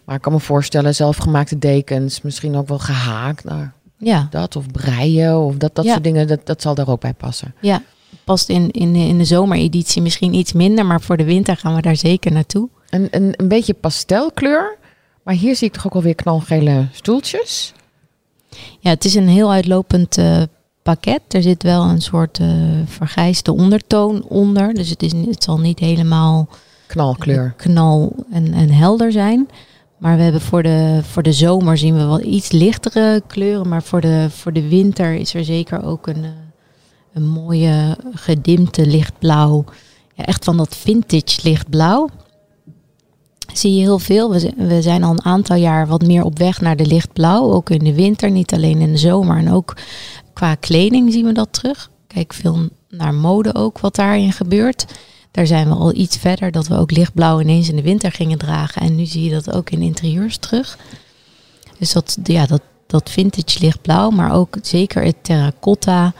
Maar 0.04 0.16
ik 0.16 0.22
kan 0.22 0.32
me 0.32 0.40
voorstellen, 0.40 0.94
zelfgemaakte 0.94 1.58
dekens, 1.58 2.22
misschien 2.22 2.56
ook 2.56 2.68
wel 2.68 2.78
gehaakt. 2.78 3.44
Nou, 3.44 3.66
ja. 4.02 4.26
Dat 4.30 4.56
of 4.56 4.66
breien 4.70 5.38
of 5.40 5.56
dat, 5.56 5.74
dat 5.74 5.84
Ja. 5.84 5.90
soort 5.90 6.04
dingen, 6.04 6.26
dat, 6.26 6.46
dat 6.46 6.62
zal 6.62 6.74
daar 6.74 6.88
ook 6.88 7.00
bij 7.00 7.14
passen. 7.14 7.54
Ja, 7.60 7.82
past 8.24 8.48
in, 8.48 8.70
in, 8.70 8.94
in 8.94 9.18
de 9.18 9.24
zomereditie 9.24 10.02
misschien 10.02 10.34
iets 10.34 10.52
minder, 10.52 10.86
maar 10.86 11.00
voor 11.00 11.16
de 11.16 11.24
winter 11.24 11.56
gaan 11.56 11.74
we 11.74 11.82
daar 11.82 11.96
zeker 11.96 12.32
naartoe. 12.32 12.68
Een, 12.90 13.08
een, 13.10 13.34
een 13.36 13.48
beetje 13.48 13.74
pastelkleur, 13.74 14.76
maar 15.22 15.34
hier 15.34 15.56
zie 15.56 15.66
ik 15.66 15.72
toch 15.72 15.86
ook 15.86 15.94
alweer 15.94 16.14
knalgele 16.14 16.86
stoeltjes. 16.92 17.72
Ja, 18.80 18.90
het 18.90 19.04
is 19.04 19.14
een 19.14 19.28
heel 19.28 19.52
uitlopend 19.52 20.18
uh, 20.18 20.42
pakket. 20.82 21.20
Er 21.28 21.42
zit 21.42 21.62
wel 21.62 21.82
een 21.84 22.00
soort 22.02 22.38
uh, 22.38 22.48
vergrijsde 22.84 23.52
ondertoon 23.52 24.22
onder. 24.28 24.74
Dus 24.74 24.88
het, 24.90 25.02
is, 25.02 25.12
het 25.12 25.42
zal 25.42 25.58
niet 25.58 25.78
helemaal 25.78 26.48
Knalkleur. 26.86 27.54
knal 27.56 28.14
en, 28.32 28.52
en 28.52 28.70
helder 28.70 29.12
zijn. 29.12 29.48
Maar 30.02 30.16
we 30.16 30.22
hebben 30.22 30.40
voor 30.40 30.62
de, 30.62 31.00
voor 31.02 31.22
de 31.22 31.32
zomer 31.32 31.78
zien 31.78 31.94
we 31.94 32.04
wel 32.04 32.22
iets 32.22 32.50
lichtere 32.50 33.22
kleuren. 33.26 33.68
Maar 33.68 33.82
voor 33.82 34.00
de, 34.00 34.26
voor 34.30 34.52
de 34.52 34.68
winter 34.68 35.14
is 35.14 35.34
er 35.34 35.44
zeker 35.44 35.84
ook 35.84 36.06
een, 36.06 36.24
uh, 36.24 36.30
een 37.12 37.28
mooie 37.28 37.96
gedimpte 38.12 38.86
lichtblauw. 38.86 39.64
Ja, 40.14 40.24
echt 40.24 40.44
van 40.44 40.56
dat 40.56 40.76
vintage 40.76 41.40
lichtblauw. 41.42 42.08
Zie 43.52 43.74
je 43.74 43.80
heel 43.80 43.98
veel. 43.98 44.30
We, 44.30 44.52
we 44.56 44.82
zijn 44.82 45.04
al 45.04 45.10
een 45.10 45.24
aantal 45.24 45.56
jaar 45.56 45.86
wat 45.86 46.06
meer 46.06 46.24
op 46.24 46.38
weg 46.38 46.60
naar 46.60 46.76
de 46.76 46.86
lichtblauw. 46.86 47.52
Ook 47.52 47.70
in 47.70 47.84
de 47.84 47.94
winter, 47.94 48.30
niet 48.30 48.52
alleen 48.52 48.80
in 48.80 48.92
de 48.92 48.98
zomer. 48.98 49.36
En 49.36 49.50
ook 49.50 49.76
qua 50.32 50.54
kleding 50.54 51.12
zien 51.12 51.26
we 51.26 51.32
dat 51.32 51.52
terug. 51.52 51.90
Kijk 52.06 52.32
veel 52.32 52.58
naar 52.88 53.14
mode 53.14 53.54
ook, 53.54 53.78
wat 53.78 53.94
daarin 53.94 54.32
gebeurt. 54.32 54.86
Daar 55.32 55.46
zijn 55.46 55.68
we 55.68 55.74
al 55.74 55.94
iets 55.94 56.16
verder, 56.16 56.50
dat 56.50 56.66
we 56.66 56.76
ook 56.76 56.90
lichtblauw 56.90 57.40
ineens 57.40 57.68
in 57.68 57.76
de 57.76 57.82
winter 57.82 58.12
gingen 58.12 58.38
dragen. 58.38 58.82
En 58.82 58.94
nu 58.94 59.06
zie 59.06 59.24
je 59.24 59.30
dat 59.30 59.52
ook 59.52 59.70
in 59.70 59.82
interieurs 59.82 60.36
terug. 60.36 60.78
Dus 61.78 61.92
dat, 61.92 62.18
ja, 62.22 62.46
dat, 62.46 62.62
dat 62.86 63.10
vintage 63.10 63.58
lichtblauw, 63.60 64.10
maar 64.10 64.32
ook 64.32 64.56
zeker 64.62 65.02
het 65.02 65.16
terracotta. 65.24 66.12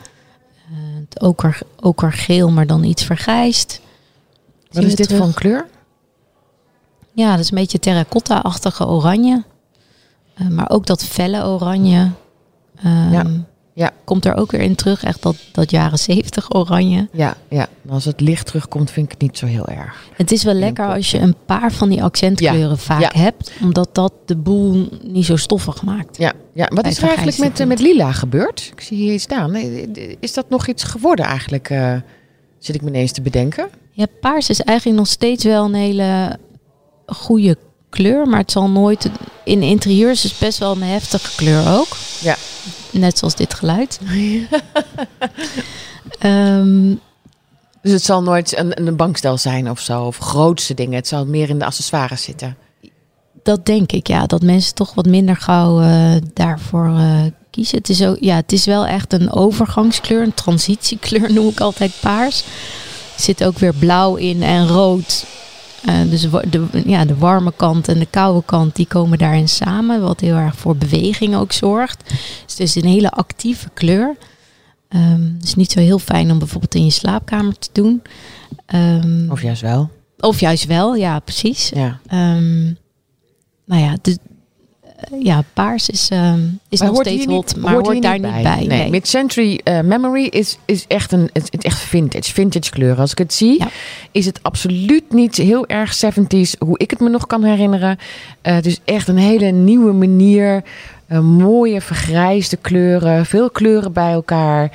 Uh, 0.70 0.78
het 1.08 1.20
oker, 1.20 1.58
okergeel, 1.80 2.50
maar 2.50 2.66
dan 2.66 2.84
iets 2.84 3.04
vergrijsd. 3.04 3.80
Wat 4.70 4.84
is 4.84 4.94
dit 4.94 5.12
voor 5.12 5.26
een 5.26 5.34
kleur? 5.34 5.66
Ja, 7.12 7.30
dat 7.30 7.40
is 7.40 7.50
een 7.50 7.58
beetje 7.58 7.78
terracotta-achtige 7.78 8.86
oranje. 8.86 9.44
Uh, 10.40 10.48
maar 10.48 10.70
ook 10.70 10.86
dat 10.86 11.04
felle 11.04 11.44
oranje. 11.44 12.10
Um, 12.84 13.12
ja. 13.12 13.26
Ja. 13.74 13.90
Komt 14.04 14.24
er 14.24 14.34
ook 14.34 14.50
weer 14.50 14.60
in 14.60 14.74
terug, 14.74 15.04
echt 15.04 15.22
dat, 15.22 15.36
dat 15.52 15.70
jaren 15.70 15.98
zeventig 15.98 16.54
oranje. 16.54 17.08
Ja, 17.12 17.36
ja, 17.48 17.68
als 17.88 18.04
het 18.04 18.20
licht 18.20 18.46
terugkomt 18.46 18.90
vind 18.90 19.06
ik 19.06 19.12
het 19.12 19.20
niet 19.20 19.38
zo 19.38 19.46
heel 19.46 19.66
erg. 19.66 20.04
Het 20.16 20.32
is 20.32 20.42
wel 20.42 20.54
lekker 20.54 20.86
als 20.86 21.10
je 21.10 21.18
een 21.18 21.34
paar 21.46 21.72
van 21.72 21.88
die 21.88 22.02
accentkleuren 22.02 22.68
Ja, 22.68 22.76
vaak 22.76 23.00
ja. 23.00 23.10
hebt. 23.12 23.52
Omdat 23.62 23.94
dat 23.94 24.12
de 24.24 24.36
boel 24.36 24.88
niet 25.02 25.24
zo 25.24 25.36
stoffig 25.36 25.82
maakt. 25.82 26.16
Ja, 26.16 26.32
ja. 26.52 26.70
wat 26.74 26.86
is 26.86 26.98
er 26.98 27.06
eigenlijk 27.06 27.38
met, 27.38 27.66
met 27.66 27.80
lila 27.80 28.12
gebeurd? 28.12 28.70
Ik 28.72 28.80
zie 28.80 28.96
hier 28.96 29.12
iets 29.12 29.24
staan. 29.24 29.54
Is 30.20 30.32
dat 30.32 30.48
nog 30.48 30.66
iets 30.66 30.82
geworden 30.82 31.24
eigenlijk? 31.24 31.70
Uh, 31.70 31.94
zit 32.58 32.74
ik 32.74 32.82
me 32.82 32.88
ineens 32.88 33.12
te 33.12 33.22
bedenken. 33.22 33.68
Ja, 33.90 34.06
paars 34.20 34.48
is 34.48 34.60
eigenlijk 34.60 34.98
nog 34.98 35.08
steeds 35.08 35.44
wel 35.44 35.64
een 35.64 35.74
hele 35.74 36.38
goede 37.06 37.56
kleur, 37.88 38.26
maar 38.26 38.40
het 38.40 38.50
zal 38.50 38.70
nooit... 38.70 39.10
In 39.44 39.62
interieurs 39.62 40.24
is 40.24 40.30
het 40.30 40.40
best 40.40 40.58
wel 40.58 40.72
een 40.72 40.82
heftige 40.82 41.36
kleur 41.36 41.78
ook. 41.78 41.96
Ja. 42.20 42.36
Net 42.92 43.18
zoals 43.18 43.34
dit 43.34 43.54
geluid. 43.54 44.00
Ehm, 46.18 46.94
Dus 47.82 47.92
het 47.92 48.02
zal 48.04 48.22
nooit 48.22 48.58
een, 48.58 48.86
een 48.86 48.96
bankstel 48.96 49.38
zijn 49.38 49.70
of 49.70 49.80
zo, 49.80 50.02
of 50.02 50.18
grootste 50.18 50.74
dingen. 50.74 50.94
Het 50.94 51.08
zal 51.08 51.26
meer 51.26 51.48
in 51.48 51.58
de 51.58 51.64
accessoires 51.64 52.22
zitten. 52.22 52.56
dat 53.42 53.66
denk 53.66 53.92
ik, 53.92 54.06
ja. 54.06 54.26
Dat 54.26 54.42
mensen 54.42 54.74
toch 54.74 54.94
wat 54.94 55.06
minder 55.06 55.36
gauw 55.36 55.80
eh, 55.80 56.12
daarvoor 56.34 56.86
eh, 56.86 57.20
kiezen. 57.50 57.78
Het 57.78 57.88
is, 57.88 58.02
ook, 58.04 58.16
ja, 58.20 58.36
het 58.36 58.52
is 58.52 58.64
wel 58.64 58.86
echt 58.86 59.12
een 59.12 59.32
overgangskleur, 59.32 60.22
een 60.22 60.34
transitiekleur 60.34 61.32
noem 61.34 61.48
ik 61.48 61.60
altijd 61.60 61.92
paars. 62.00 62.40
Er 63.16 63.22
zit 63.22 63.44
ook 63.44 63.58
weer 63.58 63.74
blauw 63.74 64.14
in 64.14 64.42
en 64.42 64.68
rood. 64.68 65.24
Eh, 65.86 66.00
dus 66.10 66.20
de, 66.50 66.66
ja, 66.86 67.04
de 67.04 67.16
warme 67.16 67.52
kant 67.56 67.88
en 67.88 67.98
de 67.98 68.06
koude 68.10 68.42
kant, 68.46 68.76
die 68.76 68.86
komen 68.86 69.18
daarin 69.18 69.48
samen. 69.48 70.00
Wat 70.00 70.20
heel 70.20 70.36
erg 70.36 70.56
voor 70.56 70.76
beweging 70.76 71.34
ook 71.36 71.52
zorgt. 71.52 72.02
Dus 72.08 72.18
het 72.46 72.60
is 72.60 72.74
een 72.74 72.84
hele 72.88 73.10
actieve 73.10 73.68
kleur. 73.74 74.16
Ehm 74.88 75.22
het 75.34 75.44
is 75.44 75.54
niet 75.54 75.72
zo 75.72 75.80
heel 75.80 75.98
fijn 75.98 76.30
om 76.30 76.38
bijvoorbeeld 76.38 76.74
in 76.74 76.84
je 76.84 76.90
slaapkamer 76.90 77.58
te 77.58 77.68
doen. 77.72 78.02
Ehm, 78.66 79.30
Of 79.30 79.42
juist 79.42 79.62
wel. 79.62 79.90
of 80.20 80.40
juist 80.40 80.66
wel, 80.66 80.94
ja, 80.94 81.18
precies. 81.18 81.70
Ja. 81.74 82.00
Ehm, 82.06 82.62
nou 83.66 83.82
ja, 83.82 83.96
de, 84.02 84.18
ja, 85.18 85.42
paars 85.52 85.88
is, 85.88 86.08
ehm, 86.10 86.40
is 86.68 86.78
Maar 86.78 86.88
nog 86.88 87.00
steeds 87.00 87.24
hier 87.24 87.34
hot, 87.34 87.54
niet- 87.54 87.64
maar 87.64 87.72
hoort, 87.72 88.02
daar 88.02 88.12
niet 88.18 88.22
bij. 88.22 88.42
Nee, 88.56 88.66
nee. 88.66 88.90
Mid-Century 88.90 89.60
eh, 89.64 89.80
Memory 89.80 90.24
is, 90.24 90.58
is 90.64 90.84
echt 90.88 91.12
een 91.12 91.30
het, 91.32 91.48
het 91.50 91.64
echt 91.64 91.78
vintage, 91.78 92.32
vintage 92.32 92.70
kleuren. 92.70 92.98
Als 92.98 93.10
ik 93.12 93.18
het 93.18 93.32
zie, 93.32 93.58
Ja. 93.58 93.68
is 94.10 94.26
het 94.26 94.42
absoluut 94.42 95.12
niet 95.12 95.36
heel 95.36 95.66
erg 95.66 95.94
70s, 95.94 96.54
hoe 96.58 96.78
ik 96.78 96.90
het 96.90 97.00
me 97.00 97.08
nog 97.08 97.26
kan 97.26 97.44
herinneren. 97.44 97.98
Eh, 98.42 98.54
het 98.54 98.66
is 98.66 98.80
echt 98.84 99.08
een 99.08 99.16
hele 99.18 99.50
nieuwe 99.50 99.92
manier. 99.92 100.62
eh, 101.06 101.20
mooie 101.20 101.80
vergrijsde 101.80 102.56
kleuren, 102.56 103.26
veel 103.26 103.50
kleuren 103.50 103.92
bij 103.92 104.12
elkaar. 104.12 104.70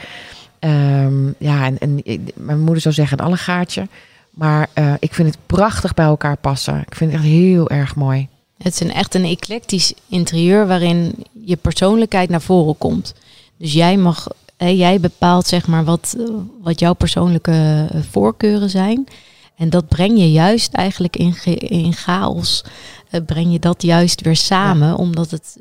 Ehm, 0.60 1.28
ja, 1.38 1.66
en, 1.66 1.78
en 1.80 2.02
mijn 2.34 2.60
moeder 2.60 2.82
zou 2.82 2.94
zeggen 2.94 3.20
een 3.20 3.26
allegaatje. 3.26 3.88
Maar 4.30 4.68
eh, 4.74 4.94
ik 5.00 5.14
vind 5.14 5.28
het 5.28 5.38
prachtig 5.46 5.94
bij 5.94 6.06
elkaar 6.06 6.38
passen. 6.38 6.84
Ik 6.88 6.96
vind 6.96 7.12
het 7.12 7.20
echt 7.22 7.30
heel 7.30 7.70
erg 7.70 7.96
mooi. 7.96 8.28
Het 8.58 8.74
is 8.74 8.80
een, 8.80 8.94
echt 8.94 9.16
een 9.16 9.26
eclectisch 9.26 9.94
interieur 10.08 10.68
waarin 10.68 11.14
je 11.46 11.56
persoonlijkheid 11.56 12.30
naar 12.30 12.42
voren 12.42 12.78
komt. 12.78 13.14
Dus 13.58 13.74
jij 13.74 13.98
mag, 13.98 14.28
hè, 14.58 14.68
jij 14.68 15.00
bepaalt 15.00 15.48
zeg 15.48 15.68
maar 15.68 15.84
wat, 15.84 16.16
wat 16.62 16.80
jouw 16.80 16.94
persoonlijke 16.94 17.88
eh, 17.92 18.02
voorkeuren 18.10 18.70
zijn. 18.70 19.08
En 19.56 19.70
dat 19.70 19.88
breng 19.88 20.18
je 20.20 20.32
juist 20.32 20.74
eigenlijk 20.74 21.16
in, 21.16 21.36
in 21.60 21.94
chaos. 21.94 22.64
eh, 23.10 23.22
breng 23.26 23.52
je 23.52 23.60
dat 23.60 23.82
juist 23.82 24.22
weer 24.22 24.36
samen, 24.36 24.96
omdat 24.96 25.32
het 25.32 25.58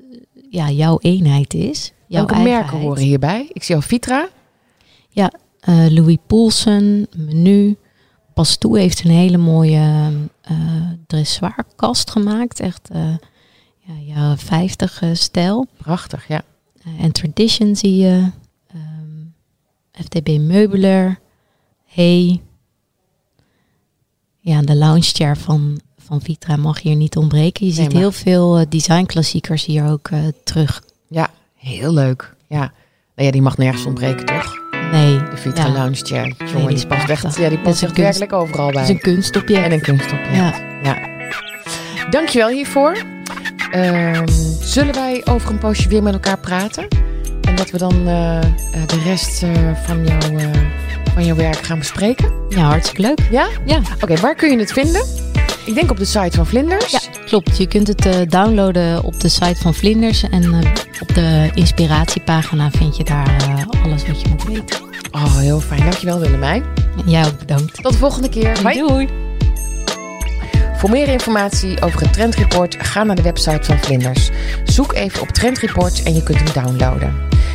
ja, 0.50 0.70
jouw 0.70 0.98
eenheid 1.00 1.54
is. 1.54 1.92
Jouw 2.06 2.26
Welke 2.26 2.42
merken 2.42 2.78
horen 2.78 3.02
hierbij? 3.02 3.50
Ik 3.52 3.62
zie 3.62 3.74
al 3.74 3.80
Vitra. 3.80 4.28
Eh, 5.66 5.86
Louis 5.88 6.16
Poulsen, 6.26 7.06
Menu. 7.16 7.76
Pastoe 8.36 8.78
heeft 8.78 9.04
een 9.04 9.10
hele 9.10 9.36
mooie 9.36 10.12
eh 10.42 10.54
dressoirkast 11.06 12.10
gemaakt. 12.10 12.60
Echt 12.60 12.90
eh 12.90 13.14
ja, 13.78 13.94
jaren 14.14 14.38
50 14.38 15.02
eh, 15.02 15.10
stijl. 15.12 15.66
Prachtig, 15.76 16.28
ja. 16.28 16.42
En 16.98 17.12
Tradition 17.12 17.76
zie 17.76 17.96
je. 17.96 18.30
ehm, 18.72 19.24
FDB 20.04 20.38
Meubeler. 20.40 21.18
Hey. 21.84 22.40
Ja, 24.40 24.60
de 24.60 24.76
lounge 24.76 25.02
chair 25.02 25.36
van, 25.36 25.80
van 25.98 26.20
Vitra 26.20 26.56
mag 26.56 26.82
hier 26.82 26.96
niet 26.96 27.16
ontbreken. 27.16 27.66
Je 27.66 27.72
Nee, 27.72 27.82
ziet 27.82 27.92
maar- 27.92 28.00
heel 28.02 28.12
veel 28.12 28.68
designklassiekers 28.68 29.64
hier 29.64 29.84
ook 29.86 30.08
terug. 30.44 30.82
Ja, 31.08 31.30
heel 31.54 31.92
leuk. 31.92 32.34
Ja. 32.48 32.58
Nou 33.14 33.26
ja, 33.26 33.30
die 33.30 33.42
mag 33.42 33.56
nergens 33.56 33.86
ontbreken, 33.86 34.26
toch? 34.26 34.64
Nee, 34.92 35.18
De 35.30 35.36
Vitra 35.36 35.64
Ja. 35.66 35.72
Lounge 35.72 35.94
Chair. 36.02 36.22
die 36.38 36.48
Jongen, 36.48 36.72
is 36.72 36.78
die 36.80 36.86
past 36.88 37.08
echt, 37.08 37.36
ja, 37.36 37.48
die 37.48 37.58
past 37.58 37.82
echt 37.82 37.96
werkelijk 37.96 38.32
overal 38.32 38.66
het 38.66 38.76
is 38.76 38.80
bij. 38.82 38.90
een 38.90 39.00
kunstobject. 39.00 39.64
En 39.64 39.72
een 39.72 39.80
kunstopje. 39.80 40.36
ja. 40.82 40.98
Dankjewel 42.10 42.48
hiervoor. 42.48 42.96
Ehm, 43.70 44.26
zullen 44.60 44.94
wij 44.94 45.22
over 45.24 45.50
een 45.50 45.58
poosje 45.58 45.88
weer 45.88 46.02
met 46.02 46.12
elkaar 46.12 46.38
praten? 46.38 46.88
En 47.40 47.56
dat 47.56 47.70
we 47.70 47.78
dan 47.78 48.08
eh, 48.08 48.36
eh, 48.38 48.44
de 48.86 49.00
rest 49.04 49.42
eh, 49.42 49.50
van, 49.86 50.04
jouw, 50.06 50.36
eh, 50.38 50.46
van 51.14 51.24
jouw 51.24 51.36
werk 51.36 51.56
gaan 51.66 51.78
bespreken? 51.78 52.32
ja, 52.48 52.60
hartstikke 52.62 53.02
leuk. 53.02 53.18
Ja? 53.30 53.46
Ja, 53.64 53.80
Oké, 54.00 54.16
waar 54.16 54.34
kun 54.34 54.50
je 54.50 54.58
het 54.58 54.72
vinden? 54.72 55.04
Ik 55.64 55.74
denk 55.74 55.90
op 55.90 55.96
de 55.98 56.04
site 56.04 56.36
van 56.36 56.46
Vlinders. 56.46 56.90
Ja, 56.92 56.98
klopt. 57.26 57.56
Je 57.56 57.66
kunt 57.66 57.86
het 57.86 58.06
eh, 58.06 58.14
downloaden 58.28 59.02
op 59.04 59.20
de 59.20 59.28
site 59.28 59.56
van 59.56 59.74
Vlinders. 59.74 60.22
En 60.22 60.42
eh, 60.42 60.70
op 61.00 61.14
de 61.14 61.50
inspiratiepagina 61.54 62.70
vind 62.70 62.96
je 62.96 63.04
daar 63.04 63.36
eh, 63.36 63.82
alles 63.84 64.06
wat 64.06 64.20
je 64.20 64.28
moet 64.28 64.44
weten. 64.44 64.80
Oh, 65.12 65.36
heel 65.36 65.60
fijn. 65.60 65.80
Dankjewel 65.80 66.20
Willemijn. 66.20 66.64
Jij 67.06 67.26
ook 67.26 67.38
bedankt. 67.38 67.82
Tot 67.82 67.92
de 67.92 67.98
volgende 67.98 68.28
keer. 68.28 68.62
Doei. 68.74 69.08
Voor 70.76 70.90
meer 70.90 71.08
informatie 71.08 71.82
over 71.82 72.00
het 72.00 72.12
Trendreport 72.12 72.76
ga 72.78 73.04
naar 73.04 73.16
de 73.16 73.22
website 73.22 73.62
van 73.62 73.78
Vlinders. 73.78 74.30
Zoek 74.64 74.92
even 74.92 75.20
op 75.20 75.28
Trendreport 75.28 76.02
en 76.02 76.14
je 76.14 76.22
kunt 76.22 76.38
hem 76.38 76.64
downloaden. 76.64 77.14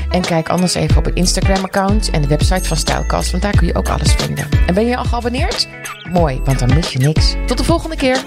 En 0.10 0.22
kijk 0.22 0.50
anders 0.50 0.74
even 0.74 0.98
op 0.98 1.06
het 1.06 1.16
Instagram-account 1.16 2.10
en 2.10 2.22
de 2.22 2.28
website 2.28 2.68
van 2.68 2.78
Stylecast, 2.78 3.32
want 3.32 3.44
daar 3.44 3.56
kun 3.58 3.68
je 3.68 3.76
ook 3.76 3.90
alles 3.90 4.14
vinden. 4.14 4.48
En 4.68 4.74
ben 4.74 4.86
je 4.86 4.98
al 4.98 5.04
geabonneerd? 5.04 5.68
Mooi, 6.12 6.42
want 6.44 6.60
dan 6.60 6.74
mis 6.74 6.92
je 6.92 7.00
niks. 7.00 7.36
Tot 7.46 7.58
de 7.58 7.64
volgende 7.64 7.96
keer. 7.96 8.24